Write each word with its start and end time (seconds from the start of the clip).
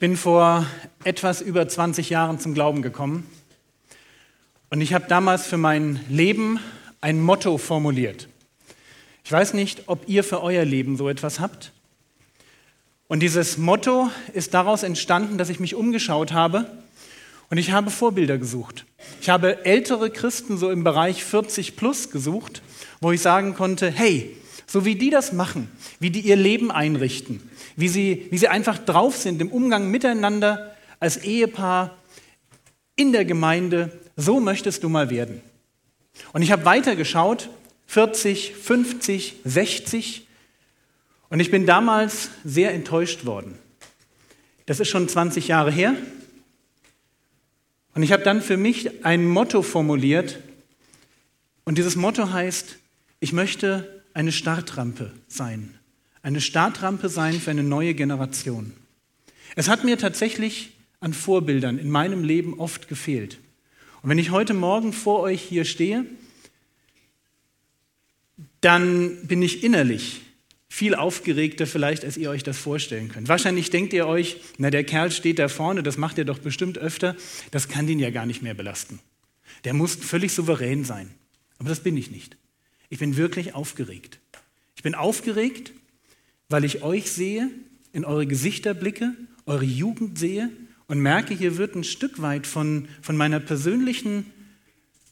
bin 0.00 0.16
vor 0.16 0.66
etwas 1.04 1.42
über 1.42 1.68
20 1.68 2.08
Jahren 2.08 2.40
zum 2.40 2.54
Glauben 2.54 2.80
gekommen 2.80 3.26
und 4.70 4.80
ich 4.80 4.94
habe 4.94 5.04
damals 5.08 5.46
für 5.46 5.58
mein 5.58 6.00
Leben 6.08 6.58
ein 7.02 7.20
Motto 7.20 7.58
formuliert. 7.58 8.26
Ich 9.24 9.30
weiß 9.30 9.52
nicht, 9.52 9.82
ob 9.88 10.08
ihr 10.08 10.24
für 10.24 10.42
euer 10.42 10.64
Leben 10.64 10.96
so 10.96 11.10
etwas 11.10 11.38
habt. 11.38 11.72
Und 13.08 13.20
dieses 13.20 13.58
Motto 13.58 14.10
ist 14.32 14.54
daraus 14.54 14.84
entstanden, 14.84 15.36
dass 15.36 15.50
ich 15.50 15.60
mich 15.60 15.74
umgeschaut 15.74 16.32
habe 16.32 16.64
und 17.50 17.58
ich 17.58 17.72
habe 17.72 17.90
Vorbilder 17.90 18.38
gesucht. 18.38 18.86
Ich 19.20 19.28
habe 19.28 19.66
ältere 19.66 20.08
Christen 20.08 20.56
so 20.56 20.70
im 20.70 20.82
Bereich 20.82 21.24
40 21.24 21.76
plus 21.76 22.10
gesucht, 22.10 22.62
wo 23.02 23.12
ich 23.12 23.20
sagen 23.20 23.54
konnte, 23.54 23.90
hey, 23.90 24.34
so 24.70 24.84
wie 24.84 24.94
die 24.94 25.10
das 25.10 25.32
machen, 25.32 25.68
wie 25.98 26.10
die 26.10 26.20
ihr 26.20 26.36
Leben 26.36 26.70
einrichten, 26.70 27.42
wie 27.74 27.88
sie, 27.88 28.28
wie 28.30 28.38
sie 28.38 28.46
einfach 28.46 28.78
drauf 28.78 29.16
sind 29.16 29.40
im 29.40 29.50
Umgang 29.50 29.90
miteinander 29.90 30.76
als 31.00 31.16
Ehepaar 31.16 31.98
in 32.94 33.10
der 33.10 33.24
Gemeinde. 33.24 33.90
So 34.16 34.38
möchtest 34.38 34.84
du 34.84 34.88
mal 34.88 35.10
werden. 35.10 35.40
Und 36.32 36.42
ich 36.42 36.52
habe 36.52 36.64
weitergeschaut, 36.64 37.50
40, 37.88 38.54
50, 38.54 39.38
60. 39.44 40.28
Und 41.30 41.40
ich 41.40 41.50
bin 41.50 41.66
damals 41.66 42.30
sehr 42.44 42.72
enttäuscht 42.72 43.24
worden. 43.24 43.58
Das 44.66 44.78
ist 44.78 44.88
schon 44.88 45.08
20 45.08 45.48
Jahre 45.48 45.72
her. 45.72 45.96
Und 47.96 48.04
ich 48.04 48.12
habe 48.12 48.22
dann 48.22 48.40
für 48.40 48.56
mich 48.56 49.04
ein 49.04 49.26
Motto 49.26 49.62
formuliert. 49.62 50.38
Und 51.64 51.76
dieses 51.76 51.96
Motto 51.96 52.30
heißt, 52.30 52.76
ich 53.18 53.32
möchte 53.32 53.99
eine 54.14 54.32
Startrampe 54.32 55.12
sein 55.28 55.74
eine 56.22 56.40
Startrampe 56.40 57.08
sein 57.08 57.40
für 57.40 57.50
eine 57.50 57.62
neue 57.62 57.94
Generation. 57.94 58.72
Es 59.56 59.68
hat 59.68 59.84
mir 59.84 59.98
tatsächlich 59.98 60.72
an 61.00 61.14
Vorbildern 61.14 61.78
in 61.78 61.90
meinem 61.90 62.24
Leben 62.24 62.58
oft 62.58 62.88
gefehlt. 62.88 63.38
Und 64.02 64.10
wenn 64.10 64.18
ich 64.18 64.30
heute 64.30 64.54
Morgen 64.54 64.92
vor 64.92 65.20
euch 65.20 65.40
hier 65.42 65.64
stehe, 65.64 66.04
dann 68.60 69.26
bin 69.26 69.42
ich 69.42 69.64
innerlich 69.64 70.20
viel 70.68 70.94
aufgeregter 70.94 71.66
vielleicht, 71.66 72.04
als 72.04 72.16
ihr 72.16 72.30
euch 72.30 72.42
das 72.42 72.58
vorstellen 72.58 73.08
könnt. 73.08 73.28
Wahrscheinlich 73.28 73.70
denkt 73.70 73.92
ihr 73.92 74.06
euch, 74.06 74.36
na 74.56 74.70
der 74.70 74.84
Kerl 74.84 75.10
steht 75.10 75.38
da 75.38 75.48
vorne, 75.48 75.82
das 75.82 75.96
macht 75.96 76.16
er 76.18 76.24
doch 76.24 76.38
bestimmt 76.38 76.78
öfter, 76.78 77.16
das 77.50 77.68
kann 77.68 77.86
den 77.86 77.98
ja 77.98 78.10
gar 78.10 78.26
nicht 78.26 78.42
mehr 78.42 78.54
belasten. 78.54 79.00
Der 79.64 79.74
muss 79.74 79.96
völlig 79.96 80.32
souverän 80.32 80.84
sein. 80.84 81.10
Aber 81.58 81.70
das 81.70 81.80
bin 81.80 81.96
ich 81.96 82.10
nicht. 82.10 82.36
Ich 82.90 82.98
bin 82.98 83.16
wirklich 83.16 83.54
aufgeregt. 83.54 84.20
Ich 84.76 84.82
bin 84.82 84.94
aufgeregt, 84.94 85.72
weil 86.48 86.64
ich 86.64 86.82
euch 86.82 87.10
sehe, 87.10 87.48
in 87.92 88.04
eure 88.04 88.26
Gesichter 88.26 88.74
blicke, 88.74 89.14
eure 89.46 89.64
Jugend 89.64 90.18
sehe 90.18 90.50
und 90.86 91.00
merke, 91.00 91.34
hier 91.34 91.56
wird 91.56 91.74
ein 91.74 91.84
Stück 91.84 92.20
weit 92.20 92.46
von, 92.46 92.88
von 93.00 93.16
meiner 93.16 93.40
persönlichen 93.40 94.26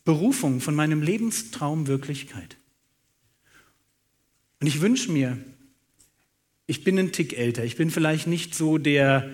Berufung, 0.04 0.60
von 0.60 0.74
meinem 0.74 1.02
Lebenstraum 1.02 1.86
Wirklichkeit. 1.86 2.56
Und 4.60 4.66
ich 4.66 4.80
wünsche 4.80 5.12
mir, 5.12 5.38
ich 6.66 6.82
bin 6.82 6.98
ein 6.98 7.12
Tick 7.12 7.38
älter, 7.38 7.64
ich 7.64 7.76
bin 7.76 7.90
vielleicht 7.90 8.26
nicht 8.26 8.54
so 8.54 8.78
der 8.78 9.30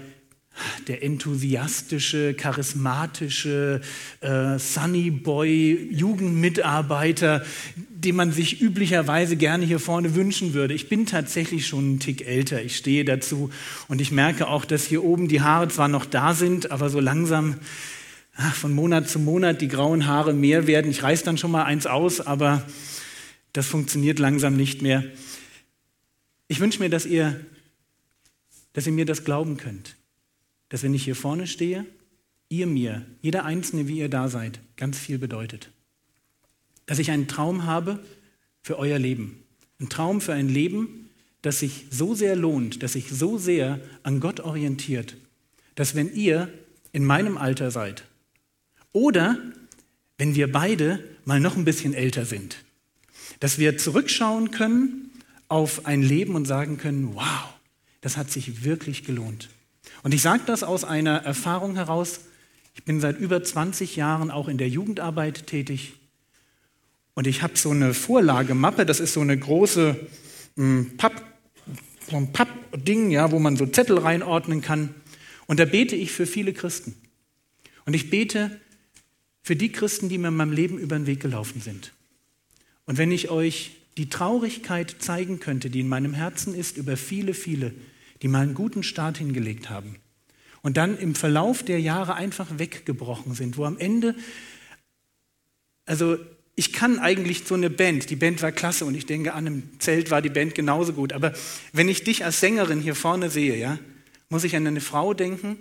der 0.86 1.02
enthusiastische, 1.02 2.34
charismatische 2.34 3.80
äh, 4.20 4.58
Sunny 4.58 5.10
Boy 5.10 5.88
Jugendmitarbeiter, 5.90 7.44
den 7.76 8.16
man 8.16 8.32
sich 8.32 8.60
üblicherweise 8.60 9.36
gerne 9.36 9.64
hier 9.64 9.80
vorne 9.80 10.14
wünschen 10.14 10.54
würde. 10.54 10.74
Ich 10.74 10.88
bin 10.88 11.06
tatsächlich 11.06 11.66
schon 11.66 11.84
einen 11.84 12.00
Tick 12.00 12.26
älter. 12.26 12.62
Ich 12.62 12.76
stehe 12.76 13.04
dazu 13.04 13.50
und 13.88 14.00
ich 14.00 14.12
merke 14.12 14.48
auch, 14.48 14.64
dass 14.64 14.84
hier 14.84 15.02
oben 15.02 15.28
die 15.28 15.40
Haare 15.40 15.68
zwar 15.68 15.88
noch 15.88 16.06
da 16.06 16.34
sind, 16.34 16.70
aber 16.70 16.88
so 16.88 17.00
langsam 17.00 17.56
ach, 18.36 18.54
von 18.54 18.72
Monat 18.72 19.08
zu 19.08 19.18
Monat 19.18 19.60
die 19.60 19.68
grauen 19.68 20.06
Haare 20.06 20.34
mehr 20.34 20.66
werden. 20.66 20.90
Ich 20.90 21.02
reiß 21.02 21.22
dann 21.24 21.38
schon 21.38 21.50
mal 21.50 21.64
eins 21.64 21.86
aus, 21.86 22.20
aber 22.20 22.64
das 23.52 23.66
funktioniert 23.66 24.18
langsam 24.18 24.56
nicht 24.56 24.82
mehr. 24.82 25.04
Ich 26.46 26.60
wünsche 26.60 26.80
mir, 26.80 26.90
dass 26.90 27.06
ihr, 27.06 27.40
dass 28.74 28.86
ihr 28.86 28.92
mir 28.92 29.06
das 29.06 29.24
glauben 29.24 29.56
könnt 29.56 29.96
dass 30.68 30.82
wenn 30.82 30.94
ich 30.94 31.04
hier 31.04 31.16
vorne 31.16 31.46
stehe, 31.46 31.86
ihr 32.48 32.66
mir, 32.66 33.04
jeder 33.20 33.44
Einzelne, 33.44 33.88
wie 33.88 33.98
ihr 33.98 34.08
da 34.08 34.28
seid, 34.28 34.60
ganz 34.76 34.98
viel 34.98 35.18
bedeutet. 35.18 35.70
Dass 36.86 36.98
ich 36.98 37.10
einen 37.10 37.28
Traum 37.28 37.64
habe 37.64 38.04
für 38.62 38.78
euer 38.78 38.98
Leben. 38.98 39.42
Ein 39.80 39.88
Traum 39.88 40.20
für 40.20 40.34
ein 40.34 40.48
Leben, 40.48 41.10
das 41.42 41.60
sich 41.60 41.86
so 41.90 42.14
sehr 42.14 42.36
lohnt, 42.36 42.82
das 42.82 42.94
sich 42.94 43.10
so 43.10 43.38
sehr 43.38 43.80
an 44.02 44.20
Gott 44.20 44.40
orientiert, 44.40 45.16
dass 45.74 45.94
wenn 45.94 46.14
ihr 46.14 46.52
in 46.92 47.04
meinem 47.04 47.36
Alter 47.36 47.70
seid 47.70 48.04
oder 48.92 49.38
wenn 50.16 50.34
wir 50.34 50.50
beide 50.50 51.04
mal 51.24 51.40
noch 51.40 51.56
ein 51.56 51.64
bisschen 51.64 51.92
älter 51.92 52.24
sind, 52.24 52.64
dass 53.40 53.58
wir 53.58 53.76
zurückschauen 53.76 54.52
können 54.52 55.10
auf 55.48 55.86
ein 55.86 56.02
Leben 56.02 56.34
und 56.34 56.46
sagen 56.46 56.78
können, 56.78 57.14
wow, 57.14 57.52
das 58.00 58.16
hat 58.16 58.30
sich 58.30 58.64
wirklich 58.64 59.04
gelohnt. 59.04 59.50
Und 60.02 60.14
ich 60.14 60.22
sage 60.22 60.42
das 60.46 60.62
aus 60.62 60.84
einer 60.84 61.22
Erfahrung 61.22 61.76
heraus. 61.76 62.20
Ich 62.74 62.84
bin 62.84 63.00
seit 63.00 63.18
über 63.18 63.42
20 63.42 63.96
Jahren 63.96 64.30
auch 64.30 64.48
in 64.48 64.58
der 64.58 64.68
Jugendarbeit 64.68 65.46
tätig. 65.46 65.94
Und 67.14 67.26
ich 67.26 67.42
habe 67.42 67.56
so 67.56 67.70
eine 67.70 67.94
Vorlagemappe, 67.94 68.84
das 68.84 69.00
ist 69.00 69.12
so 69.12 69.20
eine 69.20 69.38
große 69.38 69.96
hm, 70.56 70.98
so 72.10 72.16
ein 72.16 72.32
Pappding, 72.32 73.10
ja, 73.10 73.30
wo 73.30 73.38
man 73.38 73.56
so 73.56 73.66
Zettel 73.66 73.98
reinordnen 73.98 74.60
kann. 74.60 74.94
Und 75.46 75.60
da 75.60 75.64
bete 75.64 75.96
ich 75.96 76.12
für 76.12 76.26
viele 76.26 76.52
Christen. 76.52 76.94
Und 77.86 77.94
ich 77.94 78.10
bete 78.10 78.60
für 79.42 79.56
die 79.56 79.72
Christen, 79.72 80.08
die 80.08 80.18
mir 80.18 80.28
in 80.28 80.36
meinem 80.36 80.52
Leben 80.52 80.78
über 80.78 80.96
den 80.96 81.06
Weg 81.06 81.20
gelaufen 81.20 81.60
sind. 81.60 81.92
Und 82.86 82.98
wenn 82.98 83.10
ich 83.10 83.30
euch 83.30 83.76
die 83.96 84.08
Traurigkeit 84.08 84.96
zeigen 84.98 85.40
könnte, 85.40 85.70
die 85.70 85.80
in 85.80 85.88
meinem 85.88 86.14
Herzen 86.14 86.54
ist 86.54 86.76
über 86.76 86.96
viele, 86.96 87.34
viele, 87.34 87.72
die 88.24 88.28
mal 88.28 88.40
einen 88.40 88.54
guten 88.54 88.82
Start 88.82 89.18
hingelegt 89.18 89.68
haben 89.68 89.96
und 90.62 90.78
dann 90.78 90.96
im 90.96 91.14
Verlauf 91.14 91.62
der 91.62 91.78
Jahre 91.78 92.14
einfach 92.14 92.46
weggebrochen 92.56 93.34
sind, 93.34 93.58
wo 93.58 93.66
am 93.66 93.76
Ende, 93.76 94.14
also 95.84 96.16
ich 96.56 96.72
kann 96.72 96.98
eigentlich 96.98 97.44
so 97.44 97.54
eine 97.54 97.68
Band, 97.68 98.08
die 98.08 98.16
Band 98.16 98.40
war 98.40 98.50
klasse 98.50 98.86
und 98.86 98.94
ich 98.94 99.04
denke, 99.04 99.34
an 99.34 99.46
einem 99.46 99.62
Zelt 99.78 100.10
war 100.10 100.22
die 100.22 100.30
Band 100.30 100.54
genauso 100.54 100.94
gut, 100.94 101.12
aber 101.12 101.34
wenn 101.74 101.86
ich 101.90 102.02
dich 102.02 102.24
als 102.24 102.40
Sängerin 102.40 102.80
hier 102.80 102.94
vorne 102.94 103.28
sehe, 103.28 103.58
ja, 103.58 103.78
muss 104.30 104.44
ich 104.44 104.56
an 104.56 104.66
eine 104.66 104.80
Frau 104.80 105.12
denken, 105.12 105.58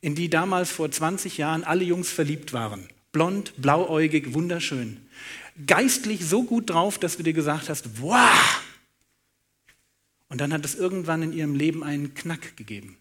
in 0.00 0.16
die 0.16 0.28
damals 0.28 0.72
vor 0.72 0.90
20 0.90 1.38
Jahren 1.38 1.62
alle 1.62 1.84
Jungs 1.84 2.10
verliebt 2.10 2.52
waren. 2.52 2.88
Blond, 3.12 3.52
blauäugig, 3.58 4.34
wunderschön. 4.34 4.96
Geistlich 5.68 6.24
so 6.24 6.42
gut 6.42 6.70
drauf, 6.70 6.98
dass 6.98 7.16
du 7.16 7.22
dir 7.22 7.32
gesagt 7.32 7.68
hast, 7.68 8.02
wow, 8.02 8.61
und 10.32 10.40
dann 10.40 10.54
hat 10.54 10.64
es 10.64 10.74
irgendwann 10.74 11.22
in 11.22 11.34
ihrem 11.34 11.54
Leben 11.54 11.84
einen 11.84 12.14
Knack 12.14 12.56
gegeben. 12.56 12.96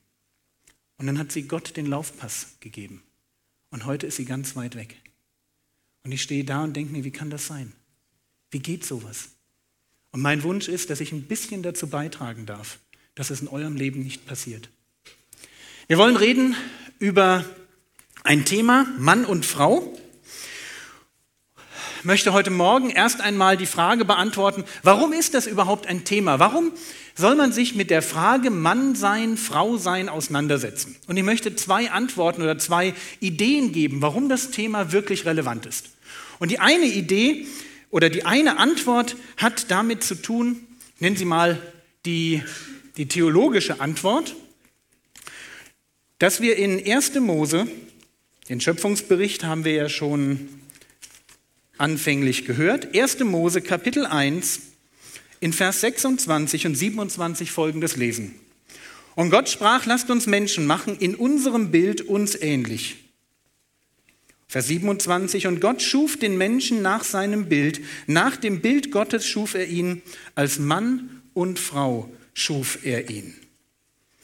Und 0.98 1.08
dann 1.08 1.18
hat 1.18 1.32
sie 1.32 1.44
Gott 1.44 1.78
den 1.78 1.86
Laufpass 1.86 2.58
gegeben. 2.60 3.04
Und 3.70 3.86
heute 3.86 4.06
ist 4.06 4.18
sie 4.18 4.26
ganz 4.26 4.58
weit 4.58 4.76
weg. 4.76 4.98
Und 6.04 6.12
ich 6.12 6.24
stehe 6.24 6.44
da 6.44 6.62
und 6.62 6.76
denke 6.76 6.92
mir, 6.92 7.06
wie 7.06 7.12
kann 7.12 7.30
das 7.30 7.48
sein? 7.48 7.72
Wie 8.50 8.60
geht 8.60 8.84
sowas? 8.84 9.30
Und 10.12 10.20
mein 10.20 10.44
Wunsch 10.44 10.68
ist, 10.68 10.90
dass 10.90 11.00
ich 11.00 11.14
ein 11.14 11.22
bisschen 11.22 11.64
dazu 11.64 11.88
beitragen 11.88 12.46
darf, 12.46 12.80
dass 13.16 13.30
es 13.30 13.40
in 13.40 13.48
eurem 13.48 13.78
Leben 13.78 14.04
nicht 14.04 14.26
passiert. 14.26 14.68
Wir 15.88 15.98
wollen 15.98 16.18
reden 16.18 16.54
über 17.00 17.46
ein 18.26 18.44
Thema 18.44 18.94
Mann 19.00 19.24
und 19.24 19.46
Frau. 19.46 19.98
Möchte 22.04 22.34
heute 22.34 22.50
Morgen 22.50 22.90
erst 22.90 23.22
einmal 23.22 23.58
die 23.58 23.66
Frage 23.66 24.06
beantworten, 24.06 24.64
warum 24.82 25.14
ist 25.14 25.34
das 25.34 25.46
überhaupt 25.46 25.86
ein 25.88 26.04
Thema? 26.04 26.40
Warum 26.40 26.72
soll 27.16 27.36
man 27.36 27.52
sich 27.52 27.76
mit 27.76 27.90
der 27.90 28.02
Frage 28.02 28.50
Mann 28.50 28.96
sein, 28.96 29.38
Frau 29.38 29.78
sein 29.78 30.10
auseinandersetzen. 30.10 30.96
Und 31.08 31.18
ich 31.18 31.24
möchte 31.24 31.56
zwei 31.56 31.92
Antworten 31.92 32.42
oder 32.42 32.58
zwei 32.58 32.94
Ideen 33.20 33.72
geben, 33.72 34.02
warum 34.02 34.30
das 34.30 34.52
Thema 34.52 34.92
wirklich 34.92 35.26
relevant 35.26 35.66
ist. 35.66 35.90
Und 36.40 36.52
die 36.52 36.60
eine 36.60 36.86
Idee 36.86 37.46
oder 37.90 38.10
die 38.10 38.26
eine 38.26 38.58
Antwort 38.58 39.16
hat 39.38 39.70
damit 39.70 40.04
zu 40.04 40.16
tun, 40.16 40.66
nennen 41.00 41.18
Sie 41.18 41.26
mal 41.26 41.62
die, 42.06 42.42
die 42.98 43.08
theologische 43.08 43.80
Antwort, 43.80 44.36
dass 46.20 46.42
wir 46.42 46.56
in 46.56 46.84
1. 46.84 47.16
Mose, 47.16 47.68
den 48.50 48.62
Schöpfungsbericht 48.62 49.44
haben 49.44 49.66
wir 49.66 49.74
ja 49.74 49.90
schon 49.90 50.61
anfänglich 51.82 52.46
gehört, 52.46 52.96
1. 52.96 53.20
Mose 53.22 53.62
Kapitel 53.62 54.06
1, 54.06 54.62
in 55.40 55.52
Vers 55.52 55.82
26 55.82 56.68
und 56.68 56.76
27 56.76 57.52
folgendes 57.52 57.96
lesen. 57.96 58.36
Und 59.16 59.32
Gott 59.32 59.50
sprach, 59.50 59.88
lasst 59.88 60.12
uns 60.12 60.28
Menschen 60.28 60.68
machen, 60.68 60.96
in 61.00 61.16
unserem 61.16 61.72
Bild 61.72 62.02
uns 62.02 62.36
ähnlich. 62.40 62.98
Vers 64.48 64.68
27, 64.68 65.48
und 65.48 65.60
Gott 65.60 65.82
schuf 65.82 66.18
den 66.18 66.38
Menschen 66.38 66.84
nach 66.84 67.04
seinem 67.04 67.50
Bild, 67.50 67.82
nach 68.06 68.38
dem 68.38 68.62
Bild 68.62 68.92
Gottes 68.92 69.26
schuf 69.26 69.56
er 69.56 69.68
ihn, 69.68 70.04
als 70.36 70.60
Mann 70.60 71.24
und 71.34 71.58
Frau 71.58 72.12
schuf 72.36 72.80
er 72.84 73.10
ihn. 73.10 73.34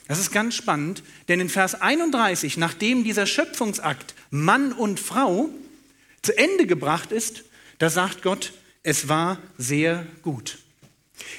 Das 0.08 0.20
ist 0.20 0.32
ganz 0.32 0.54
spannend, 0.54 1.02
denn 1.28 1.40
in 1.40 1.50
Vers 1.50 1.82
31, 1.82 2.58
nachdem 2.58 3.04
dieser 3.04 3.26
Schöpfungsakt 3.26 4.14
Mann 4.30 4.74
und 4.74 5.00
Frau 5.00 5.50
zu 6.22 6.38
Ende 6.38 6.68
gebracht 6.68 7.12
ist, 7.12 7.46
da 7.78 7.90
sagt 7.90 8.22
Gott, 8.22 8.54
es 8.84 9.08
war 9.08 9.40
sehr 9.58 10.06
gut. 10.22 10.60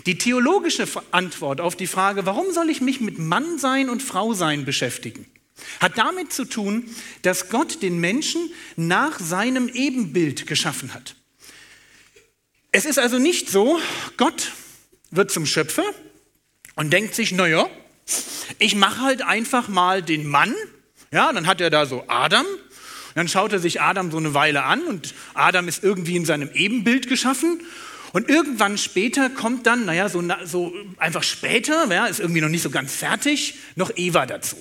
Die 0.06 0.19
theologische 0.19 0.87
Antwort 1.11 1.61
auf 1.61 1.76
die 1.76 1.87
Frage, 1.87 2.26
warum 2.26 2.52
soll 2.52 2.70
ich 2.70 2.81
mich 2.81 3.00
mit 3.00 3.19
Mannsein 3.19 3.88
und 3.88 4.02
Frausein 4.02 4.64
beschäftigen, 4.64 5.26
hat 5.81 5.99
damit 5.99 6.32
zu 6.32 6.44
tun, 6.44 6.88
dass 7.23 7.49
Gott 7.49 7.82
den 7.82 7.99
Menschen 7.99 8.50
nach 8.76 9.19
seinem 9.19 9.69
Ebenbild 9.69 10.46
geschaffen 10.46 10.94
hat. 10.94 11.14
Es 12.70 12.85
ist 12.85 12.99
also 12.99 13.19
nicht 13.19 13.49
so, 13.49 13.79
Gott 14.17 14.52
wird 15.11 15.31
zum 15.31 15.46
Schöpfer 15.46 15.85
und 16.75 16.93
denkt 16.93 17.14
sich, 17.14 17.32
naja, 17.32 17.69
ich 18.58 18.75
mache 18.75 19.00
halt 19.00 19.23
einfach 19.23 19.69
mal 19.69 20.02
den 20.02 20.26
Mann, 20.26 20.55
ja, 21.11 21.32
dann 21.32 21.46
hat 21.46 21.61
er 21.61 21.70
da 21.70 21.87
so 21.87 22.05
Adam, 22.08 22.46
dann 23.19 23.29
schaut 23.29 23.53
er 23.53 23.59
sich 23.59 23.81
Adam 23.81 24.11
so 24.11 24.17
eine 24.17 24.32
Weile 24.32 24.65
an 24.65 24.82
und 24.85 25.15
Adam 25.35 25.69
ist 25.69 25.82
irgendwie 25.82 26.17
in 26.17 26.25
seinem 26.25 26.50
Ebenbild 26.55 27.09
geschaffen 27.09 27.61
und 28.12 28.29
irgendwann 28.29 28.79
später 28.79 29.29
kommt 29.29 29.67
dann, 29.67 29.85
naja, 29.85 30.09
so, 30.09 30.23
so 30.44 30.73
einfach 30.97 31.23
später, 31.23 31.93
ja, 31.93 32.06
ist 32.06 32.20
irgendwie 32.20 32.41
noch 32.41 32.49
nicht 32.49 32.62
so 32.62 32.70
ganz 32.70 32.94
fertig, 32.94 33.55
noch 33.76 33.91
Eva 33.97 34.25
dazu. 34.25 34.56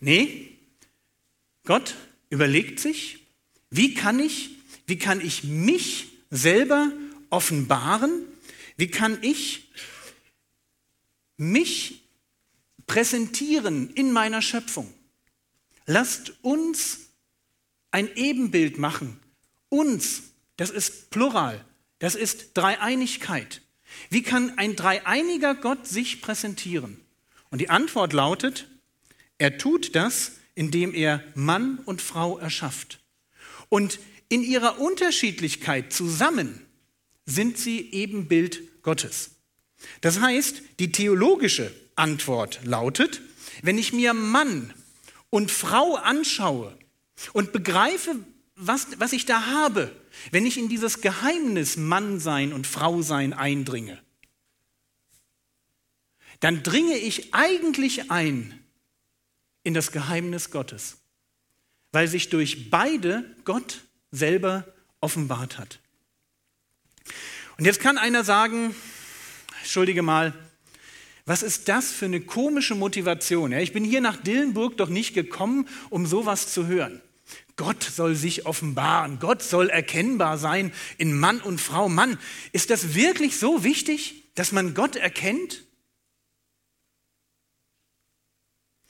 Nee, 0.00 0.56
Gott 1.64 1.94
überlegt 2.30 2.80
sich, 2.80 3.18
wie 3.70 3.94
kann 3.94 4.18
ich, 4.18 4.50
wie 4.86 4.98
kann 4.98 5.20
ich 5.20 5.44
mich 5.44 6.08
selber 6.30 6.90
offenbaren? 7.28 8.10
Wie 8.76 8.88
kann 8.88 9.18
ich 9.20 9.70
mich 11.36 12.02
präsentieren 12.86 13.90
in 13.90 14.12
meiner 14.12 14.42
Schöpfung? 14.42 14.92
Lasst 15.86 16.32
uns 16.42 17.09
ein 17.90 18.08
Ebenbild 18.14 18.78
machen. 18.78 19.18
Uns, 19.68 20.22
das 20.56 20.70
ist 20.70 21.10
Plural, 21.10 21.64
das 21.98 22.14
ist 22.14 22.50
Dreieinigkeit. 22.54 23.62
Wie 24.08 24.22
kann 24.22 24.58
ein 24.58 24.76
dreieiniger 24.76 25.54
Gott 25.54 25.86
sich 25.86 26.22
präsentieren? 26.22 27.00
Und 27.50 27.60
die 27.60 27.70
Antwort 27.70 28.12
lautet, 28.12 28.68
er 29.38 29.58
tut 29.58 29.94
das, 29.94 30.32
indem 30.54 30.94
er 30.94 31.22
Mann 31.34 31.78
und 31.84 32.02
Frau 32.02 32.38
erschafft. 32.38 33.00
Und 33.68 33.98
in 34.28 34.42
ihrer 34.42 34.78
Unterschiedlichkeit 34.78 35.92
zusammen 35.92 36.60
sind 37.26 37.58
sie 37.58 37.90
Ebenbild 37.92 38.82
Gottes. 38.82 39.30
Das 40.00 40.20
heißt, 40.20 40.62
die 40.78 40.92
theologische 40.92 41.72
Antwort 41.96 42.60
lautet, 42.64 43.22
wenn 43.62 43.78
ich 43.78 43.92
mir 43.92 44.14
Mann 44.14 44.72
und 45.30 45.50
Frau 45.50 45.96
anschaue 45.96 46.76
und 47.32 47.52
begreife, 47.52 48.16
was, 48.56 48.88
was 48.98 49.12
ich 49.12 49.26
da 49.26 49.46
habe, 49.46 49.90
wenn 50.30 50.46
ich 50.46 50.58
in 50.58 50.68
dieses 50.68 51.00
Geheimnis 51.00 51.76
Mannsein 51.76 52.52
und 52.52 52.66
Frausein 52.66 53.32
eindringe, 53.32 53.98
dann 56.40 56.62
dringe 56.62 56.96
ich 56.96 57.34
eigentlich 57.34 58.10
ein 58.10 58.58
in 59.62 59.74
das 59.74 59.92
Geheimnis 59.92 60.50
Gottes, 60.50 60.98
weil 61.92 62.08
sich 62.08 62.28
durch 62.30 62.70
beide 62.70 63.24
Gott 63.44 63.82
selber 64.10 64.66
offenbart 65.00 65.58
hat. 65.58 65.80
Und 67.58 67.66
jetzt 67.66 67.80
kann 67.80 67.98
einer 67.98 68.24
sagen, 68.24 68.74
entschuldige 69.60 70.02
mal, 70.02 70.32
was 71.26 71.42
ist 71.42 71.68
das 71.68 71.92
für 71.92 72.06
eine 72.06 72.20
komische 72.20 72.74
Motivation? 72.74 73.52
ich 73.52 73.72
bin 73.72 73.84
hier 73.84 74.00
nach 74.00 74.16
Dillenburg 74.16 74.76
doch 74.76 74.88
nicht 74.88 75.14
gekommen, 75.14 75.68
um 75.90 76.06
sowas 76.06 76.52
zu 76.52 76.66
hören. 76.66 77.02
Gott 77.60 77.82
soll 77.82 78.14
sich 78.14 78.46
offenbaren, 78.46 79.18
Gott 79.18 79.42
soll 79.42 79.68
erkennbar 79.68 80.38
sein 80.38 80.72
in 80.96 81.12
Mann 81.12 81.42
und 81.42 81.60
Frau. 81.60 81.90
Mann, 81.90 82.18
ist 82.52 82.70
das 82.70 82.94
wirklich 82.94 83.36
so 83.36 83.64
wichtig, 83.64 84.32
dass 84.34 84.50
man 84.50 84.72
Gott 84.72 84.96
erkennt? 84.96 85.66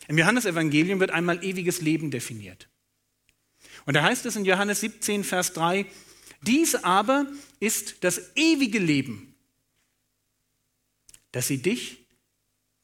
Im 0.06 0.18
Johannesevangelium 0.18 1.00
wird 1.00 1.10
einmal 1.10 1.42
ewiges 1.42 1.80
Leben 1.80 2.12
definiert. 2.12 2.68
Und 3.86 3.94
da 3.94 4.04
heißt 4.04 4.24
es 4.26 4.36
in 4.36 4.44
Johannes 4.44 4.78
17, 4.78 5.24
Vers 5.24 5.52
3, 5.54 5.84
dies 6.42 6.76
aber 6.76 7.26
ist 7.58 8.04
das 8.04 8.36
ewige 8.36 8.78
Leben, 8.78 9.34
dass 11.32 11.48
sie 11.48 11.58
dich, 11.60 12.06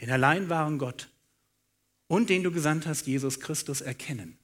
den 0.01 0.11
allein 0.11 0.49
wahren 0.49 0.79
Gott 0.79 1.11
und 2.09 2.29
den 2.29 2.43
du 2.43 2.51
gesandt 2.51 2.87
hast, 2.87 3.07
Jesus 3.07 3.39
Christus, 3.39 3.83
erkennen. 3.83 4.37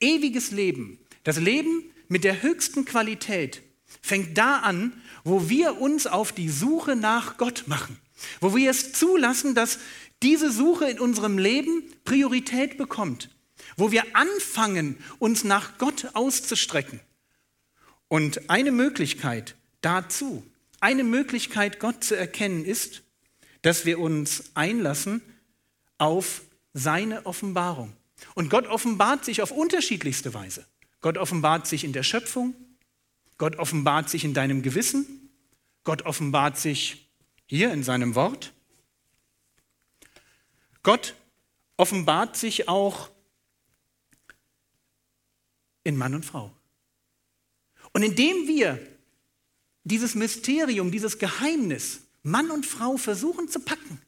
Ewiges 0.00 0.50
Leben, 0.50 0.98
das 1.24 1.38
Leben 1.38 1.84
mit 2.08 2.24
der 2.24 2.42
höchsten 2.42 2.84
Qualität, 2.84 3.62
fängt 4.02 4.36
da 4.38 4.58
an, 4.58 4.92
wo 5.24 5.48
wir 5.48 5.80
uns 5.80 6.06
auf 6.06 6.32
die 6.32 6.48
Suche 6.48 6.96
nach 6.96 7.36
Gott 7.36 7.64
machen, 7.66 7.98
wo 8.40 8.54
wir 8.54 8.70
es 8.70 8.92
zulassen, 8.92 9.54
dass 9.54 9.78
diese 10.22 10.50
Suche 10.50 10.88
in 10.90 11.00
unserem 11.00 11.38
Leben 11.38 11.84
Priorität 12.04 12.78
bekommt, 12.78 13.30
wo 13.76 13.90
wir 13.90 14.04
anfangen, 14.14 14.96
uns 15.18 15.44
nach 15.44 15.78
Gott 15.78 16.08
auszustrecken. 16.14 17.00
Und 18.08 18.48
eine 18.48 18.72
Möglichkeit 18.72 19.56
dazu, 19.80 20.44
eine 20.80 21.04
Möglichkeit, 21.04 21.80
Gott 21.80 22.04
zu 22.04 22.16
erkennen, 22.16 22.64
ist, 22.64 23.02
dass 23.62 23.84
wir 23.84 23.98
uns 23.98 24.44
einlassen 24.54 25.20
auf 25.98 26.42
seine 26.72 27.26
Offenbarung. 27.26 27.92
Und 28.34 28.50
Gott 28.50 28.66
offenbart 28.66 29.24
sich 29.24 29.42
auf 29.42 29.50
unterschiedlichste 29.50 30.34
Weise. 30.34 30.66
Gott 31.00 31.18
offenbart 31.18 31.66
sich 31.66 31.84
in 31.84 31.92
der 31.92 32.02
Schöpfung, 32.02 32.54
Gott 33.38 33.56
offenbart 33.56 34.08
sich 34.08 34.24
in 34.24 34.34
deinem 34.34 34.62
Gewissen, 34.62 35.30
Gott 35.84 36.02
offenbart 36.02 36.58
sich 36.58 37.08
hier 37.46 37.72
in 37.72 37.82
seinem 37.82 38.14
Wort. 38.14 38.52
Gott 40.82 41.14
offenbart 41.76 42.36
sich 42.36 42.68
auch 42.68 43.10
in 45.84 45.96
Mann 45.96 46.14
und 46.14 46.24
Frau. 46.24 46.52
Und 47.92 48.02
indem 48.02 48.48
wir 48.48 48.84
dieses 49.84 50.14
Mysterium, 50.14 50.90
dieses 50.90 51.18
Geheimnis 51.18 52.02
Mann 52.22 52.50
und 52.50 52.66
Frau 52.66 52.96
versuchen 52.96 53.48
zu 53.48 53.60
packen, 53.60 54.02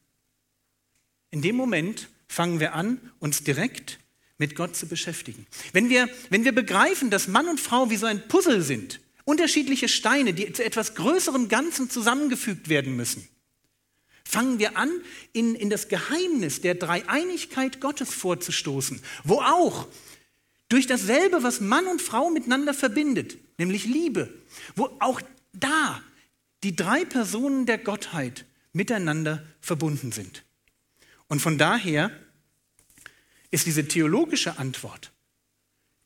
in 1.31 1.41
dem 1.41 1.55
Moment 1.55 2.09
fangen 2.29 2.61
wir 2.61 2.75
an, 2.75 3.01
uns 3.19 3.43
direkt 3.43 3.99
mit 4.39 4.55
Gott 4.55 4.77
zu 4.77 4.87
beschäftigen. 4.87 5.47
Wenn 5.73 5.89
wir, 5.89 6.09
wenn 6.31 6.45
wir 6.45 6.53
begreifen, 6.53 7.11
dass 7.11 7.27
Mann 7.27 7.49
und 7.49 7.61
Frau 7.61 7.91
wie 7.91 7.97
so 7.97 8.07
ein 8.07 8.29
Puzzle 8.29 8.63
sind, 8.63 9.01
unterschiedliche 9.25 9.89
Steine, 9.89 10.33
die 10.33 10.53
zu 10.53 10.65
etwas 10.65 10.95
größerem 10.95 11.49
Ganzen 11.49 11.91
zusammengefügt 11.91 12.69
werden 12.69 12.97
müssen, 12.97 13.29
fangen 14.25 14.59
wir 14.59 14.77
an, 14.77 14.91
in, 15.33 15.55
in 15.55 15.71
das 15.71 15.89
Geheimnis 15.89 16.61
der 16.61 16.75
Dreieinigkeit 16.75 17.81
Gottes 17.81 18.13
vorzustoßen, 18.13 19.01
wo 19.25 19.41
auch 19.41 19.89
durch 20.69 20.87
dasselbe, 20.87 21.43
was 21.43 21.61
Mann 21.61 21.87
und 21.87 22.03
Frau 22.03 22.31
miteinander 22.31 22.75
verbindet, 22.75 23.39
nämlich 23.57 23.85
Liebe, 23.85 24.33
wo 24.77 24.91
auch 25.01 25.21
da 25.53 26.01
die 26.63 26.77
drei 26.77 27.05
Personen 27.05 27.67
der 27.67 27.79
Gottheit 27.79 28.45
miteinander 28.73 29.47
verbunden 29.61 30.13
sind. 30.13 30.45
Und 31.29 31.41
von 31.41 31.59
daher 31.59 32.11
ist 33.51 33.67
diese 33.67 33.87
theologische 33.87 34.59
Antwort, 34.59 35.13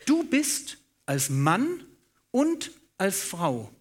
du 0.06 0.24
bist 0.24 0.78
als 1.06 1.30
Mann 1.30 1.84
und 2.30 2.70
als 2.98 3.22
Frau 3.22 3.72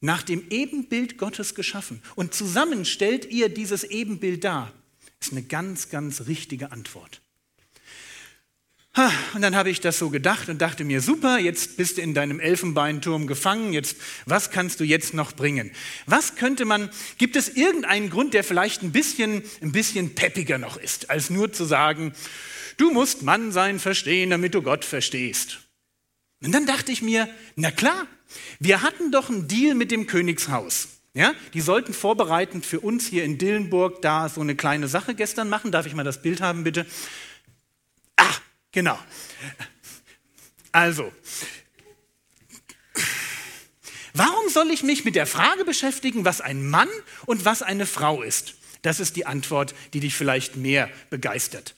nach 0.00 0.22
dem 0.22 0.48
Ebenbild 0.50 1.16
Gottes 1.16 1.54
geschaffen. 1.54 2.02
Und 2.16 2.34
zusammen 2.34 2.84
stellt 2.84 3.30
ihr 3.30 3.48
dieses 3.48 3.84
Ebenbild 3.84 4.44
dar. 4.44 4.72
Ist 5.20 5.32
eine 5.32 5.42
ganz, 5.42 5.88
ganz 5.88 6.26
richtige 6.26 6.72
Antwort. 6.72 7.21
Und 8.94 9.40
dann 9.40 9.56
habe 9.56 9.70
ich 9.70 9.80
das 9.80 9.98
so 9.98 10.10
gedacht 10.10 10.50
und 10.50 10.60
dachte 10.60 10.84
mir, 10.84 11.00
super, 11.00 11.38
jetzt 11.38 11.78
bist 11.78 11.96
du 11.96 12.02
in 12.02 12.12
deinem 12.12 12.40
Elfenbeinturm 12.40 13.26
gefangen, 13.26 13.72
jetzt, 13.72 13.96
was 14.26 14.50
kannst 14.50 14.80
du 14.80 14.84
jetzt 14.84 15.14
noch 15.14 15.32
bringen? 15.32 15.70
Was 16.04 16.34
könnte 16.34 16.66
man, 16.66 16.90
gibt 17.16 17.36
es 17.36 17.48
irgendeinen 17.48 18.10
Grund, 18.10 18.34
der 18.34 18.44
vielleicht 18.44 18.82
ein 18.82 18.92
bisschen, 18.92 19.42
ein 19.62 19.72
bisschen 19.72 20.14
peppiger 20.14 20.58
noch 20.58 20.76
ist, 20.76 21.08
als 21.08 21.30
nur 21.30 21.54
zu 21.54 21.64
sagen, 21.64 22.12
du 22.76 22.90
musst 22.90 23.22
Mann 23.22 23.50
sein, 23.50 23.78
verstehen, 23.78 24.28
damit 24.28 24.54
du 24.54 24.60
Gott 24.60 24.84
verstehst? 24.84 25.60
Und 26.42 26.52
dann 26.52 26.66
dachte 26.66 26.92
ich 26.92 27.00
mir, 27.00 27.30
na 27.56 27.70
klar, 27.70 28.06
wir 28.58 28.82
hatten 28.82 29.10
doch 29.10 29.30
einen 29.30 29.48
Deal 29.48 29.74
mit 29.74 29.90
dem 29.90 30.06
Königshaus. 30.06 30.88
Ja, 31.14 31.34
die 31.54 31.60
sollten 31.60 31.92
vorbereitend 31.94 32.64
für 32.64 32.80
uns 32.80 33.06
hier 33.06 33.24
in 33.24 33.36
Dillenburg 33.36 34.00
da 34.00 34.30
so 34.30 34.40
eine 34.40 34.54
kleine 34.54 34.88
Sache 34.88 35.14
gestern 35.14 35.48
machen. 35.50 35.70
Darf 35.70 35.86
ich 35.86 35.94
mal 35.94 36.04
das 36.04 36.22
Bild 36.22 36.40
haben, 36.40 36.64
bitte? 36.64 36.86
Ah, 38.16 38.34
genau. 38.72 38.98
Also, 40.72 41.12
warum 44.14 44.48
soll 44.48 44.70
ich 44.70 44.82
mich 44.82 45.04
mit 45.04 45.14
der 45.14 45.26
Frage 45.26 45.64
beschäftigen, 45.64 46.24
was 46.24 46.40
ein 46.40 46.68
Mann 46.68 46.88
und 47.26 47.44
was 47.44 47.62
eine 47.62 47.86
Frau 47.86 48.22
ist? 48.22 48.54
Das 48.82 48.98
ist 48.98 49.16
die 49.16 49.26
Antwort, 49.26 49.74
die 49.92 50.00
dich 50.00 50.14
vielleicht 50.14 50.56
mehr 50.56 50.90
begeistert. 51.08 51.76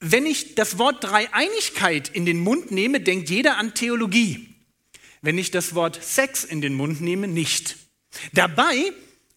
Wenn 0.00 0.26
ich 0.26 0.54
das 0.54 0.78
Wort 0.78 1.02
Dreieinigkeit 1.02 2.08
in 2.08 2.24
den 2.24 2.38
Mund 2.38 2.70
nehme, 2.70 3.00
denkt 3.00 3.30
jeder 3.30 3.58
an 3.58 3.74
Theologie. 3.74 4.54
Wenn 5.20 5.38
ich 5.38 5.50
das 5.50 5.74
Wort 5.74 6.02
Sex 6.02 6.44
in 6.44 6.60
den 6.60 6.74
Mund 6.74 7.00
nehme, 7.00 7.26
nicht. 7.26 7.76
Dabei, 8.32 8.92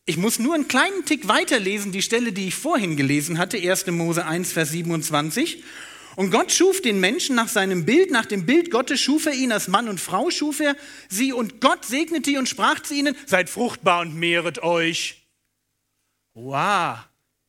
ich 0.05 0.17
muss 0.17 0.39
nur 0.39 0.53
einen 0.53 0.67
kleinen 0.67 1.05
Tick 1.05 1.27
weiterlesen, 1.27 1.91
die 1.91 2.03
Stelle, 2.03 2.31
die 2.31 2.49
ich 2.49 2.55
vorhin 2.55 2.95
gelesen 2.95 3.39
hatte, 3.39 3.57
1. 3.57 3.87
Mose 3.87 4.25
1, 4.25 4.53
Vers 4.53 4.69
27. 4.69 5.63
Und 6.21 6.29
Gott 6.29 6.51
schuf 6.51 6.83
den 6.83 6.99
Menschen 6.99 7.35
nach 7.35 7.47
seinem 7.47 7.83
Bild, 7.83 8.11
nach 8.11 8.27
dem 8.27 8.45
Bild 8.45 8.69
Gottes 8.69 9.01
schuf 9.01 9.25
er 9.25 9.33
ihn 9.33 9.51
als 9.51 9.67
Mann 9.67 9.89
und 9.89 9.99
Frau, 9.99 10.29
schuf 10.29 10.59
er 10.59 10.75
sie 11.09 11.33
und 11.33 11.61
Gott 11.61 11.83
segnete 11.83 12.37
und 12.37 12.47
sprach 12.47 12.79
zu 12.79 12.93
ihnen, 12.93 13.17
seid 13.25 13.49
fruchtbar 13.49 14.01
und 14.01 14.13
mehret 14.13 14.61
euch. 14.61 15.25
Wow, 16.35 16.99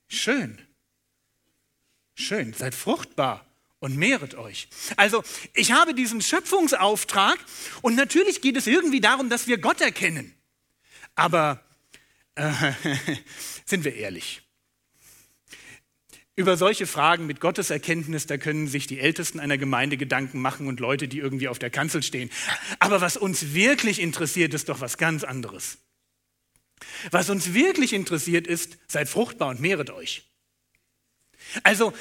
schön. 0.08 0.58
Schön, 2.14 2.54
seid 2.54 2.74
fruchtbar 2.74 3.44
und 3.78 3.98
mehret 3.98 4.36
euch. 4.36 4.68
Also, 4.96 5.22
ich 5.52 5.72
habe 5.72 5.92
diesen 5.92 6.22
Schöpfungsauftrag 6.22 7.38
und 7.82 7.94
natürlich 7.94 8.40
geht 8.40 8.56
es 8.56 8.66
irgendwie 8.66 9.02
darum, 9.02 9.28
dass 9.28 9.46
wir 9.46 9.58
Gott 9.58 9.82
erkennen. 9.82 10.34
Aber 11.14 11.62
äh, 12.36 12.50
sind 13.66 13.84
wir 13.84 13.94
ehrlich, 13.96 14.41
über 16.34 16.56
solche 16.56 16.86
Fragen 16.86 17.26
mit 17.26 17.40
Gotteserkenntnis, 17.40 18.26
da 18.26 18.38
können 18.38 18.66
sich 18.66 18.86
die 18.86 19.00
Ältesten 19.00 19.38
einer 19.38 19.58
Gemeinde 19.58 19.96
Gedanken 19.96 20.40
machen 20.40 20.66
und 20.66 20.80
Leute, 20.80 21.08
die 21.08 21.18
irgendwie 21.18 21.48
auf 21.48 21.58
der 21.58 21.70
Kanzel 21.70 22.02
stehen. 22.02 22.30
Aber 22.78 23.00
was 23.00 23.16
uns 23.16 23.52
wirklich 23.52 24.00
interessiert, 24.00 24.54
ist 24.54 24.68
doch 24.68 24.80
was 24.80 24.96
ganz 24.96 25.24
anderes. 25.24 25.78
Was 27.10 27.30
uns 27.30 27.54
wirklich 27.54 27.92
interessiert 27.92 28.46
ist, 28.46 28.78
seid 28.88 29.08
fruchtbar 29.08 29.50
und 29.50 29.60
mehret 29.60 29.90
euch. 29.90 30.30
Also, 31.62 31.92